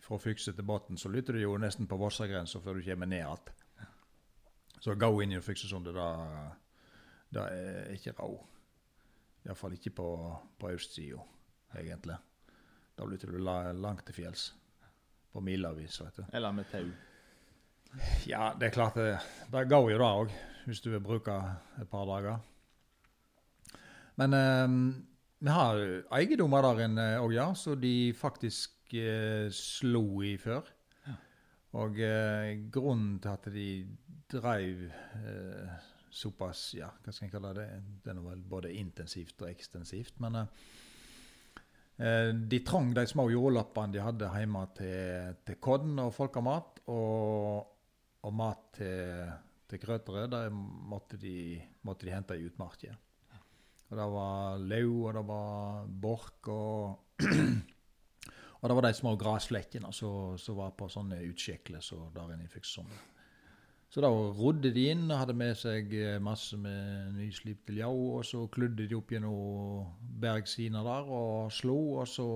[0.00, 3.24] ifra Fykse til Botn, så lytter du jo nesten på Vossagrensa før du kommer ned
[3.24, 3.56] igjen.
[4.80, 6.08] Så gå inn i Fyksesundet, det,
[7.36, 8.40] det er ikke råd.
[9.46, 10.08] Iallfall ikke på,
[10.60, 11.20] på østsida,
[11.80, 12.16] egentlig.
[12.96, 14.50] Da lytter du langt til fjells.
[15.32, 16.24] På milevis, vet du.
[16.32, 16.88] Eller med tau.
[18.26, 19.12] Ja, det er klart det,
[19.50, 20.34] det går jo det òg,
[20.66, 21.36] hvis du vil bruke
[21.80, 22.42] et par dager.
[24.20, 24.74] Men eh,
[25.40, 25.80] vi har
[26.18, 30.68] eiendommer der inne òg, ja, så de faktisk eh, slo i før.
[31.78, 33.68] Og eh, grunnen til at de
[34.30, 37.68] dreiv eh, såpass Ja, hva skal jeg kalle det?
[38.02, 40.18] Det er vel både intensivt og ekstensivt.
[40.22, 40.89] Men eh, eh,
[42.00, 46.80] de trang de små jordlappene de hadde hjemme til, til kodden og folkemat.
[46.88, 47.74] Og,
[48.24, 49.28] og mat til,
[49.68, 52.94] til grøtere, det måtte de, måtte de hente i utmarka.
[53.90, 56.98] Og det var lau, og det var bork, og
[58.60, 62.52] Og det var de små gresslekkene som var på sånne utskjekler så der inne i
[62.52, 63.06] Fykssondet.
[63.90, 68.24] Så da rodde de inn og hadde med seg eh, masse med nyslipt ljau, og
[68.28, 69.88] så kludde de opp gjennom
[70.22, 72.26] bergsina der og slo, og så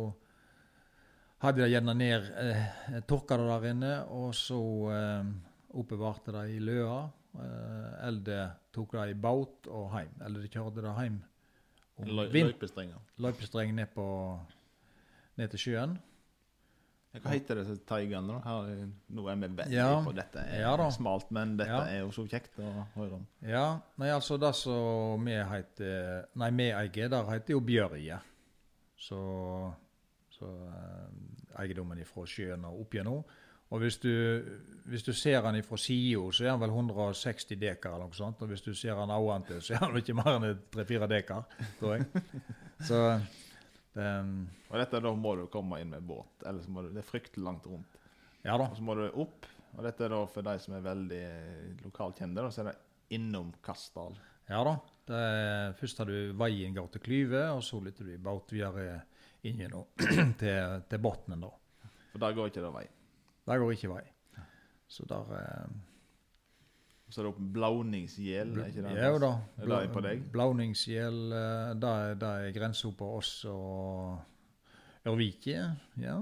[1.45, 2.65] hadde de gjerne ned eh,
[3.07, 4.59] Tørka det der inne, og så
[4.97, 5.31] eh,
[5.79, 7.05] oppbevarte de i løa.
[7.39, 10.11] Eh, eller tok det i båt og hjem.
[10.27, 11.21] Eller de kjørte det hjem
[12.03, 12.99] om Løy- Løypestrenger.
[13.23, 14.07] løypestreng ned, på,
[15.39, 15.97] ned til sjøen.
[17.15, 17.67] Hva heter det?
[17.89, 20.03] Her, er- nå er vi veldig Ja.
[20.05, 20.37] på dette.
[20.41, 21.83] er Ja smalt, men dette Ja.
[21.87, 23.27] er jo så kjekt å høre om.
[23.43, 28.19] Ja, nei, altså det som vi heter Nei, vi eier, der heter jo Bjørje.
[28.99, 29.73] Så,
[30.31, 33.25] så eh, eiendommen ifra sjøen og opp gjennom.
[33.71, 34.11] Og hvis du,
[34.87, 38.43] hvis du ser den ifra sida, så er den vel 160 dekar eller noe sånt.
[38.43, 41.45] Og hvis du ser den oventil, så er den ikke mer enn 3-4 dekar,
[41.81, 42.07] tror jeg.
[42.89, 42.99] Så
[43.95, 44.09] det,
[44.71, 47.45] Og dette da må du komme inn med båt, ellers må du, det er fryktelig
[47.47, 47.99] langt rundt.
[48.45, 48.69] Ja da.
[48.69, 51.25] Og så må du opp, og dette er da for de som er veldig
[51.85, 52.79] lokalt kjente, da, så er det
[53.15, 54.17] innom Kastdal
[54.49, 54.75] Ja da.
[55.05, 58.53] Det er, først har du veien går til Klyve, og så lytter du i båt
[58.57, 59.03] videre
[59.45, 59.89] inn gjennom
[60.41, 61.53] til, til Botnen, da.
[62.13, 62.85] For der går ikke det vei.
[63.45, 64.05] Der går ikke vei.
[64.89, 65.75] Så der eh,
[67.15, 68.93] Så er det opp Blauningsgjel, er ikke det?
[68.99, 69.29] Ja da.
[69.63, 70.25] Er det på deg?
[70.35, 74.17] Eh, det er, det er grensa på oss og
[75.07, 75.61] Ørvike.
[76.03, 76.17] Ja.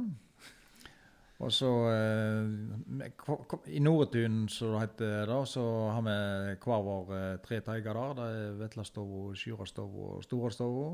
[1.41, 5.65] Og så eh, I Noretun, som det heter, da, så
[5.95, 6.19] har vi
[6.67, 8.13] hver vår eh, tre teiger der.
[8.21, 10.93] Det er Vetlastova, Sjurastova og Storastova.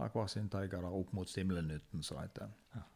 [0.00, 2.88] Har hver sin teiger der opp mot Stimlenuten, som det heter.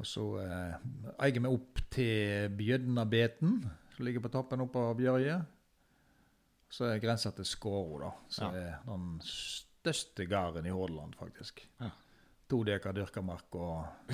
[0.00, 3.60] Og så eier vi opp til Bjødnabeten,
[3.96, 5.40] som ligger på toppen oppe av Bjørje.
[6.72, 8.12] Så er grensa til Skåro, da.
[8.32, 11.60] Som er den største gården i Hordaland, faktisk.
[11.80, 11.90] Ja.
[12.48, 14.12] To dekar dyrka mark og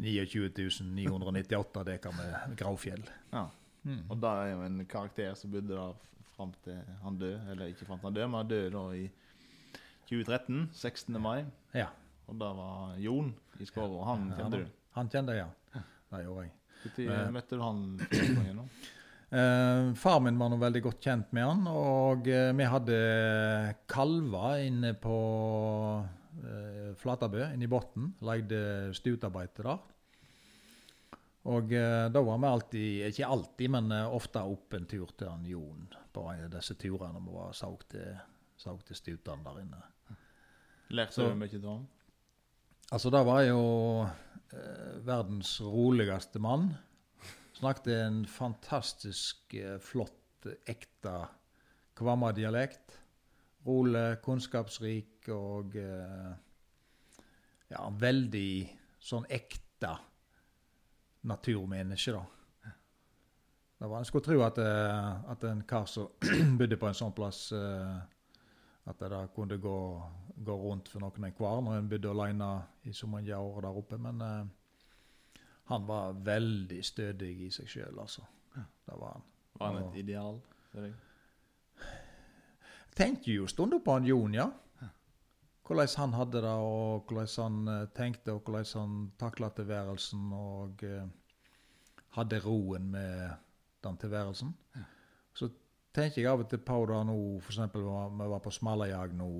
[0.00, 0.48] 29
[0.86, 3.04] 998 dekar med gravfjell.
[3.32, 3.48] Ja.
[3.82, 4.04] Mm.
[4.08, 5.94] Og det er jo en karakter som bodde der
[6.36, 7.42] fram til han døde.
[7.52, 9.10] Eller ikke fram til han døde, men han døde da i
[10.08, 11.20] 2013, 16.
[11.20, 11.44] mai.
[11.74, 11.90] Ja.
[12.30, 14.74] Og det var Jon i Skåro, og han kjente du.
[14.96, 15.84] Han kjente jeg, ja.
[16.12, 16.56] Det gjorde jeg.
[16.84, 18.66] Når møtte du han første gangen?
[19.32, 22.96] Eh, far min var nå veldig godt kjent med han, og uh, vi hadde
[23.88, 25.20] kalver inne på
[26.04, 28.10] uh, Flatabø, inne i Botn.
[28.28, 29.72] Leide stutearbeid der.
[31.42, 35.48] Og eh, da var vi alltid, ikke alltid, men ofte opp en tur til han
[35.48, 36.22] Jon på
[36.52, 38.12] disse turene vi var saug til,
[38.54, 39.80] saug til stutene der inne.
[40.94, 41.82] Lærte du mye av ham?
[42.92, 43.60] Altså, det var jo
[44.52, 46.74] eh, verdens roligste mann.
[47.56, 51.14] Snakket en fantastisk eh, flott, ekte
[51.96, 52.98] Kvamma-dialekt.
[53.64, 56.34] Rolig, kunnskapsrik og eh,
[57.72, 58.52] ja, veldig
[59.00, 59.94] sånn ekte
[61.32, 62.74] naturmenneske, da.
[63.80, 66.12] Det var, en skulle tro at, eh, at en kar som
[66.60, 68.02] bodde på en sånn plass eh,
[68.86, 69.76] At det kunne gå,
[70.44, 72.48] gå rundt for noen enhver når en bodde alene
[72.84, 73.98] i så mange år der oppe.
[73.98, 74.46] Men eh,
[75.70, 78.24] han var veldig stødig i seg sjøl, altså.
[78.56, 79.22] Det var han.
[79.58, 79.88] Var han Ja.
[79.90, 80.40] et ideal
[80.72, 80.94] for deg?
[82.96, 84.50] Tenkte jo stunder på han Jon, ja.
[85.64, 90.32] hvordan han hadde det, og hvordan han eh, tenkte, og hvordan han takla tilværelsen.
[90.32, 91.06] Og eh,
[92.18, 93.30] hadde roen med
[93.84, 94.50] den tilværelsen.
[95.34, 95.48] Så
[95.92, 97.60] tenker jeg av og til på det nå, f.eks.
[97.74, 99.32] vi var på smalajag nå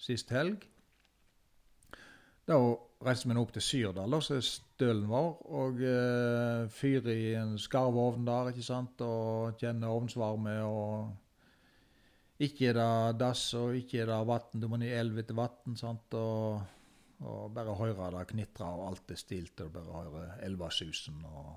[0.00, 0.64] sist helg.
[2.44, 2.58] Da
[3.04, 7.54] reiste vi opp til Syrdal, da, som er stølen vår, og eh, fyrer i en
[7.60, 10.56] skarvovn der, ikke sant, og kjenner ovnsvarme.
[10.64, 11.20] og
[12.44, 14.60] ikke er det dass, og ikke er det vann.
[14.60, 16.60] Du må ned elv etter vann, sant, og,
[17.22, 21.22] og, bare høre det knitre, og alt er stilt, og bare høre elvasusen.
[21.24, 21.54] og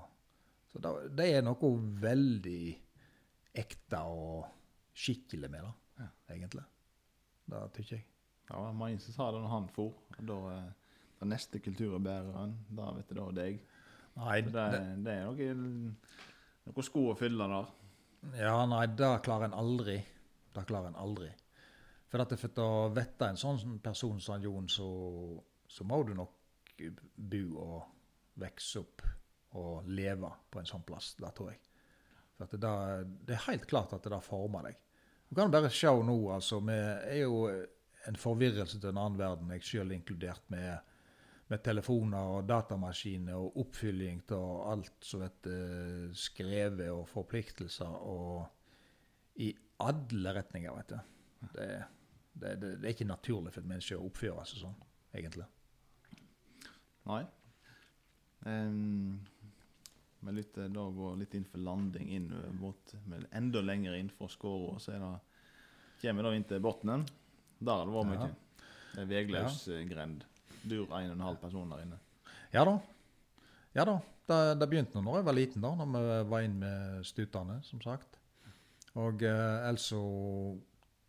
[0.68, 2.62] så det, det, er noe veldig
[3.56, 4.48] ekte og
[4.98, 5.72] skikkelig med det,
[6.02, 6.08] ja.
[6.34, 6.64] egentlig.
[7.48, 8.06] Det tykker jeg.
[8.48, 9.96] Ja, mange som sa det når han for.
[10.18, 13.60] Da, eh, den neste kulturbæreren, da vet du da deg.
[14.18, 15.90] Nei, det, det, det, er noe,
[16.66, 17.74] noe sko å fylle der.
[18.40, 19.98] Ja, nei, det klarer en aldri.
[20.54, 21.28] Det klarer en aldri.
[22.08, 24.88] For at for å vite en sånn person som Jon, så,
[25.68, 26.82] så må du nok
[27.14, 27.78] bo og
[28.38, 29.04] vokse opp
[29.58, 31.12] og leve på en sånn plass.
[31.18, 31.60] Det tror jeg.
[32.38, 32.70] For det,
[33.26, 34.78] det, er helt klart at det der former deg.
[35.28, 36.60] Du kan bare se nå, altså.
[36.64, 37.42] Vi er jo
[38.08, 40.78] en forvirrelse til en annen verden, jeg sjøl inkludert, med,
[41.50, 49.52] med, telefoner og datamaskiner og oppfylling av alt som heter skrevet, og forpliktelser og i
[49.84, 50.98] alle retninger, vet du.
[51.54, 51.68] Det,
[52.32, 54.78] det, det, det er ikke naturlig for et menneske å oppføre seg sånn,
[55.14, 55.46] egentlig.
[57.08, 57.22] Nei.
[58.46, 59.18] Um,
[60.26, 64.10] med litt, eh, da går litt inn for landing inn mot, men enda lenger inn
[64.10, 64.78] for skåra.
[64.82, 65.00] Så det,
[66.02, 67.06] kommer vi da inn til bunnen.
[67.58, 68.28] Der det vært mye.
[68.92, 69.78] Det er vegløs ja.
[69.78, 70.24] Eh, grend.
[70.62, 71.98] Dur en og en halv person der inne.
[72.54, 72.78] Ja da.
[73.76, 73.98] Ja da.
[74.28, 77.80] Det, det begynte når jeg var liten, da når vi var inn med stutene, som
[77.84, 78.18] sagt.
[78.98, 80.00] Og eh, altså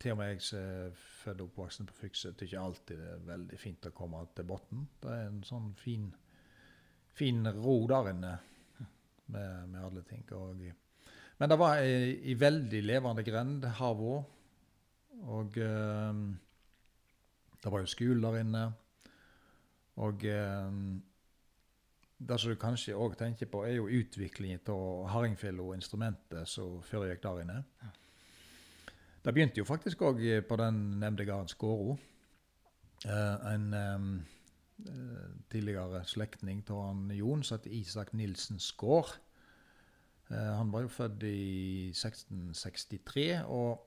[0.00, 3.26] til og med jeg som er født og oppvoksen på Fykse, syns alltid det er
[3.26, 4.86] veldig fint å komme til bunnen.
[5.02, 6.06] Det er en sånn fin,
[7.12, 8.38] fin ro der inne
[9.32, 10.24] med, med alle ting.
[10.36, 10.62] Og,
[11.40, 14.24] men det var ei, ei veldig levende grend, havet
[15.30, 16.24] Og eh,
[17.60, 18.64] det var jo skole der inne.
[20.00, 20.74] Og eh,
[22.20, 27.42] det som du kanskje òg tenker på, er jo utviklingen av hardingfela-instrumentet som foregikk der
[27.44, 27.62] inne.
[29.20, 31.96] Det begynte jo faktisk òg på den nevnte gården Skåro.
[33.04, 34.39] Eh, en Eh,
[35.50, 39.12] tidligere slektning av Jon, som heter Isak Nilsen Skaar.
[40.30, 43.86] Eh, han var jo født i 1663 og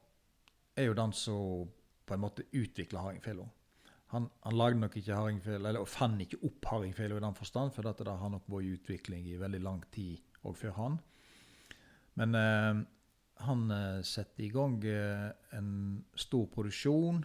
[0.75, 1.69] er jo den som
[2.03, 3.45] på en måte utvikla hardingfela.
[4.13, 7.87] Han, han, lagde nok ikke hardingfela, eller fant ikke opp hardingfela i den forstand, for
[7.87, 10.99] dette har nok vært i utvikling i veldig lang tid òg før han.
[12.19, 12.83] Men eh,
[13.47, 13.63] han
[14.05, 15.71] setter i gang eh, en
[16.19, 17.23] stor produksjon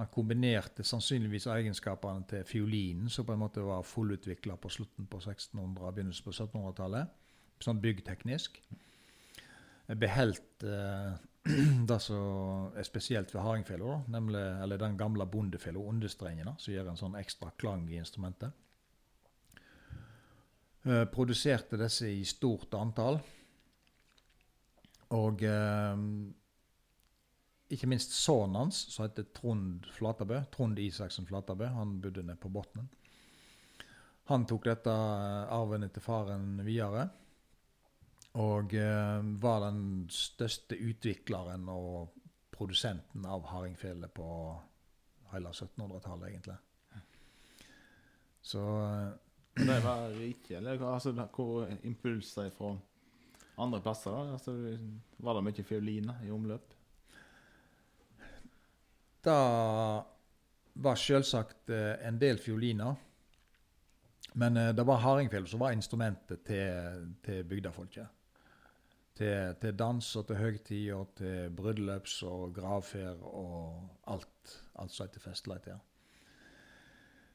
[0.00, 5.20] han kombinerte sannsynligvis egenskapene til fiolinen, som på en måte var fullutvikla på slutten på
[5.20, 7.12] 1600- og begynnelsen på 1700-tallet.
[7.62, 8.56] Sånn byggteknisk.
[10.00, 11.12] Beholdt eh,
[11.90, 14.00] det som er spesielt ved hardingfela,
[14.64, 18.56] eller den gamle bondefela, understrengene, som gjør en sånn ekstra klang i instrumentet.
[20.82, 23.20] Eh, produserte disse i stort antall.
[25.14, 26.06] Og eh,
[27.72, 32.50] ikke minst sønnen hans, som heter Trond Flatabø, Trond Isaksen Flatabø, han bodde nede på
[32.52, 32.90] Botnen.
[34.30, 37.08] Han tok dette eh, arven etter faren videre.
[38.40, 39.80] Og eh, var den
[40.12, 42.12] største utvikleren og
[42.52, 44.28] produsenten av hardingfele på
[45.32, 46.58] hele 1700-tallet, egentlig.
[48.42, 52.76] Så eh, Det var rike, eller altså, hvor impulser fra
[53.60, 54.14] andre plasser?
[54.36, 54.54] Altså,
[55.18, 56.72] var det mye fioliner i omløp?
[59.22, 59.34] Det
[60.74, 62.94] var selvsagt eh, en del fioliner.
[64.34, 68.06] Men eh, det var hardingfele som var instrumentet til, til bygdefolket.
[69.14, 74.58] Til, til, dans og til høgtid og til bryllups og gravferd og alt.
[74.80, 75.78] Alt som heter festligheter.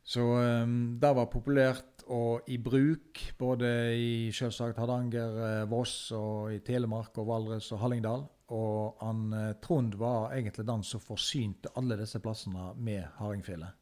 [0.07, 6.61] Så um, det var populært og i bruk både i selvsagt Hardanger, Voss og i
[6.63, 8.23] Telemark og Valdres og Hallingdal.
[8.55, 13.73] Og han, eh, Trond var egentlig den som forsynte alle disse plassene med hardingfele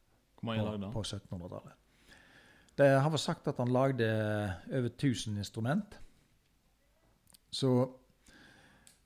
[0.42, 0.56] på,
[0.96, 1.76] på 1700-tallet.
[2.76, 4.08] Det har vært sagt at han lagde
[4.74, 6.00] over 1000 instrument.
[7.54, 7.70] Så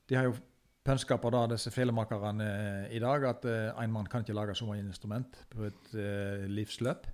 [0.09, 0.37] de har jo
[0.89, 4.55] pønska på da, disse felemakerne eh, i dag, at uh, en mann kan ikke lage
[4.57, 7.05] så mange instrument på et uh, livsløp.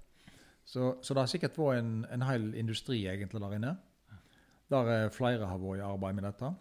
[0.65, 3.73] Så, så, det har sikkert vært en, en hel industri egentlig der inne.
[4.71, 6.53] Der flere har vært i arbeid med dette.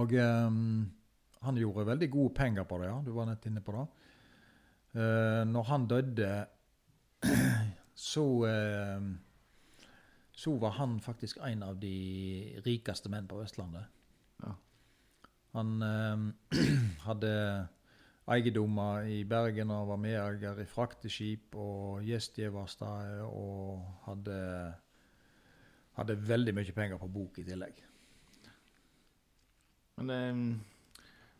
[0.00, 0.88] Og um,
[1.44, 2.96] han gjorde veldig gode penger på det, ja.
[3.04, 3.84] Du var nett inne på det.
[4.96, 6.32] Uh, når han døde,
[8.10, 9.12] så uh,
[10.32, 13.84] Så var han faktisk en av de rikeste menn på Vestlandet.
[14.42, 14.54] Ja.
[15.56, 16.58] Han eh,
[17.06, 17.32] hadde
[18.32, 24.36] eiendommer i Bergen og var medeier i frakteskip og gjestgiversteder og hadde,
[25.98, 27.82] hadde veldig mye penger på bok i tillegg.
[30.00, 30.42] Men eh,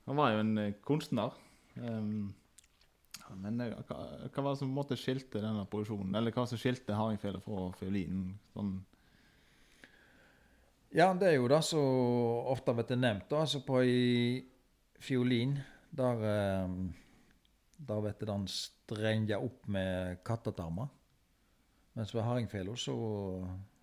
[0.09, 1.35] han var jo en eh, kunstner.
[1.77, 2.33] Um,
[3.41, 3.99] men eh, hva,
[4.29, 6.15] hva var det som på en måte skilte denne produksjonen?
[6.19, 8.35] Eller hva som skilte hardingfele fra fiolinen?
[8.53, 8.75] Sånn,
[10.93, 13.29] Ja, det er jo det som ofte blir nevnt.
[13.31, 14.43] da, altså På ei
[15.01, 15.57] fiolin,
[15.91, 16.75] der, eh,
[17.79, 20.89] der vet den strenja opp med kattetarmer.
[21.97, 22.97] Mens ved hardingfela så,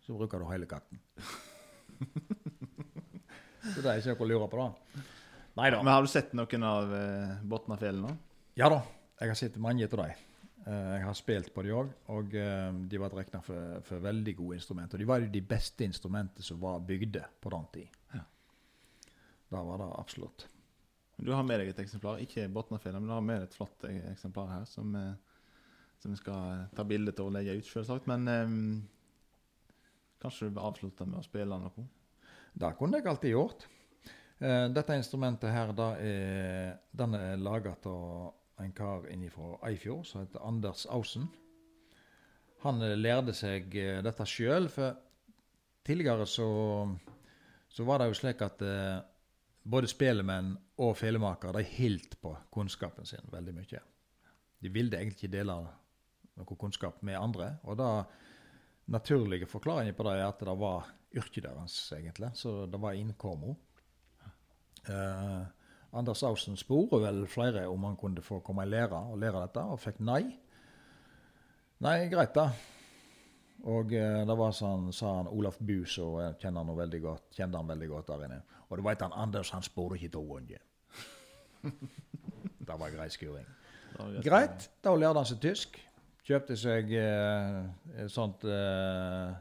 [0.05, 1.01] så bruker du hele katten.
[3.73, 5.03] så det er ikke noe å lure på, da.
[5.59, 5.81] Neida.
[5.81, 8.15] Men har du sett noen av eh, Botnafjellene?
[8.57, 8.83] Ja da,
[9.19, 10.28] jeg har sett mange av dem.
[10.67, 14.35] Eh, Jeg har spilt på de òg, og eh, de var regna for, for veldig
[14.41, 14.97] gode instrumenter.
[14.97, 17.99] Og de var jo de beste instrumentene som var bygde på den tid.
[18.15, 18.25] Ja.
[19.49, 20.47] Det var det absolutt.
[21.19, 23.87] Du har med deg et eksemplar, ikke Botnafjellet, men du har med deg et flott
[23.87, 25.49] eh, eksemplar her som, eh,
[26.03, 28.07] som vi skal ta bilde av og legge ut, selvsagt.
[28.11, 28.59] Men um,
[30.21, 31.87] kanskje du vil avslutte med å spille noe?
[32.59, 33.67] Det kunne jeg alltid gjort.
[34.39, 38.29] Dette instrumentet her, da er, den er laga av
[38.59, 41.27] en kar fra Eifjord som heter Anders Ausen.
[42.63, 44.97] Han eh, lærte seg eh, dette sjøl, for
[45.87, 46.49] tidligere så,
[47.69, 48.99] så var det jo slik at eh,
[49.63, 53.83] både spelemenn og felemakere de holdt på kunnskapen sin veldig mye.
[54.59, 55.55] De ville egentlig ikke dele
[56.39, 57.53] noe kunnskap med andre.
[57.67, 58.03] Og da
[58.91, 62.31] naturlige forklaringen på det er at det var yrket deres, egentlig.
[62.35, 63.55] Så det var innkommo.
[64.89, 65.41] Eh,
[65.91, 69.63] Anders Ausen spurte vel flere om han kunne få komme i lære og lære dette,
[69.63, 70.21] og fikk nei.
[71.81, 72.49] Nei, greit, da.
[73.69, 77.25] Og eh, det var sånn, sa han Olaf Bu, så jeg kjenner han veldig godt,
[77.35, 78.39] kjente han veldig godt der inne.
[78.69, 80.65] Og du veit han Anders, han spurte ikke til ganger.
[82.67, 83.47] det var grei skuring.
[84.23, 85.79] Greit, da lærte han seg tysk.
[86.29, 87.63] Kjøpte seg eh,
[88.03, 89.33] et sånt eh,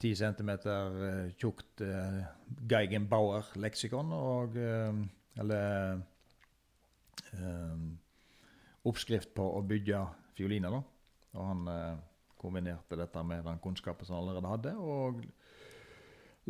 [0.00, 2.20] 10 cm eh, tjukt eh,
[2.68, 5.00] Geigenbauer-leksikon og eh,
[5.40, 6.00] Eller
[7.32, 7.84] eh,
[8.88, 10.02] oppskrift på å bygge
[10.36, 10.80] fioliner, da.
[11.36, 12.00] Og han eh,
[12.40, 15.22] kombinerte dette med den kunnskapen som han allerede hadde, og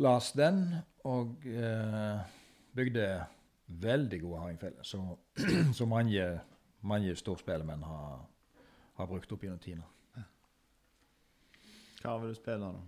[0.01, 0.63] las den.
[1.07, 2.21] Og eh,
[2.75, 3.07] bygde
[3.81, 5.01] veldig gode hardingfeller, så,
[5.79, 6.27] så mange,
[6.87, 8.25] mange storspillemenn har,
[8.99, 9.87] har brukt opp gjennom tidene.
[12.01, 12.81] Hva vil du spille da?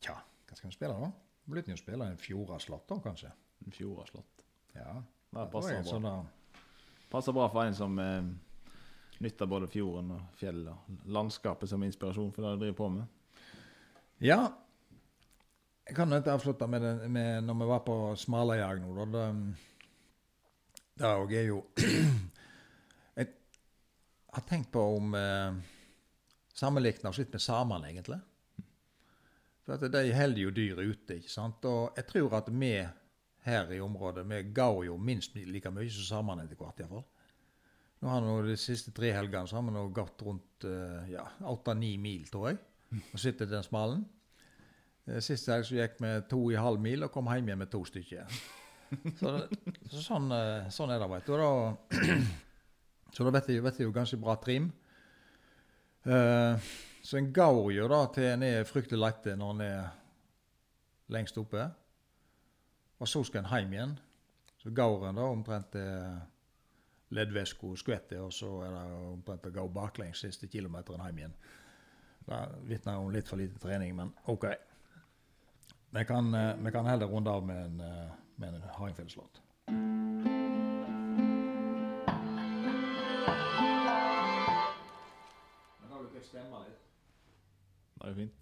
[0.00, 0.14] Tja,
[0.48, 1.10] hva skal vi spille da?
[1.46, 3.30] Blir jo spille en Fjordaslott da, kanskje?
[3.66, 3.74] En
[4.08, 4.45] slott.
[4.76, 5.02] Ja.
[5.36, 6.16] Det passer bra.
[7.10, 8.22] Passer bra for en som eh,
[9.18, 13.06] nytter både fjorden og fjellet og landskapet som inspirasjon for det du driver på med.
[14.24, 14.40] Ja.
[15.86, 19.26] Jeg kan ikke avslutte med, det, med når vi var på Smalajag nå, da.
[20.96, 21.60] Det, òg er jo
[23.16, 23.28] Jeg
[24.32, 25.58] har tenkt på om eh,
[26.56, 28.18] Sammenligna oss litt med samene, egentlig.
[29.66, 31.64] For at de holder jo dyr ute, ikke sant.
[31.68, 32.70] Og jeg tror at vi
[33.46, 37.06] her i området vi går jo minst like mye som samene etter hvert, iallfall.
[38.02, 41.24] Nå har nå De siste tre helgene så har vi nå gått rundt eh, ja,
[41.48, 42.60] åtte-ni mil, tror jeg.
[43.00, 44.04] Og sittet den smalen.
[45.06, 47.72] Eh, Sist helg så gikk vi to i halv mil og kom hjem igjen med
[47.72, 48.40] to stykker.
[49.18, 49.30] Så,
[49.90, 51.32] så sånn, eh, sånn er det, vet du.
[51.40, 52.18] Da,
[53.14, 54.68] så da vet jeg, vet jeg jo ganske bra trim.
[56.06, 56.54] Uh,
[57.02, 59.88] så en går jo da til en er fryktelig lette når en er
[61.10, 61.64] lengst oppe.
[62.98, 63.98] Og så skal en hjem igjen.
[64.62, 66.20] Så går en da omtrent til
[67.16, 71.36] leddvæska skvetter, og så er det omtrent å gå baklengs siste kilometeren hjem igjen.
[72.26, 74.48] Det vitner om litt for lite trening, men OK.
[75.96, 79.42] Vi kan, eh, vi kan heller runde av med en, eh, med en litt.
[87.94, 88.32] Det er jo fint.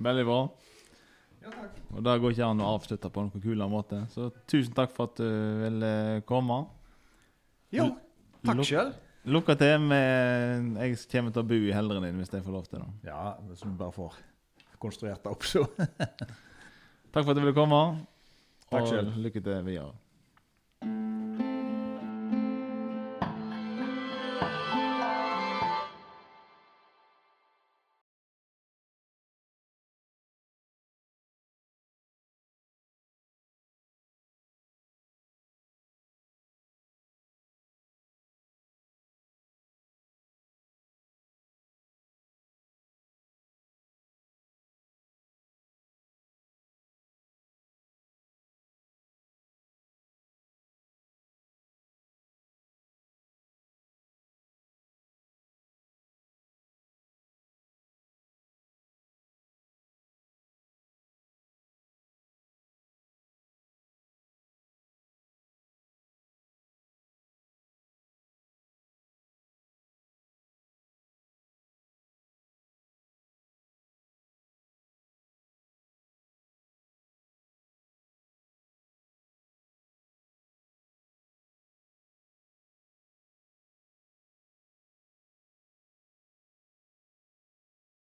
[0.00, 0.40] Veldig bra.
[1.40, 1.78] Ja, takk.
[1.94, 4.00] Og det går ikke an å avslutte på noen kulere måte.
[4.12, 5.28] Så tusen takk for at du
[5.64, 5.92] ville
[6.28, 6.62] komme.
[7.74, 7.90] Jo,
[8.46, 8.92] takk sjøl.
[9.30, 12.68] Lykke til med Jeg kommer til å bo i helderen din hvis jeg får lov
[12.70, 12.88] til det.
[13.10, 14.16] Ja, hvis du bare får
[14.80, 15.66] konstruert det opp, så.
[17.12, 17.80] Takk for at du ville komme.
[18.70, 19.92] Og lykke til videre.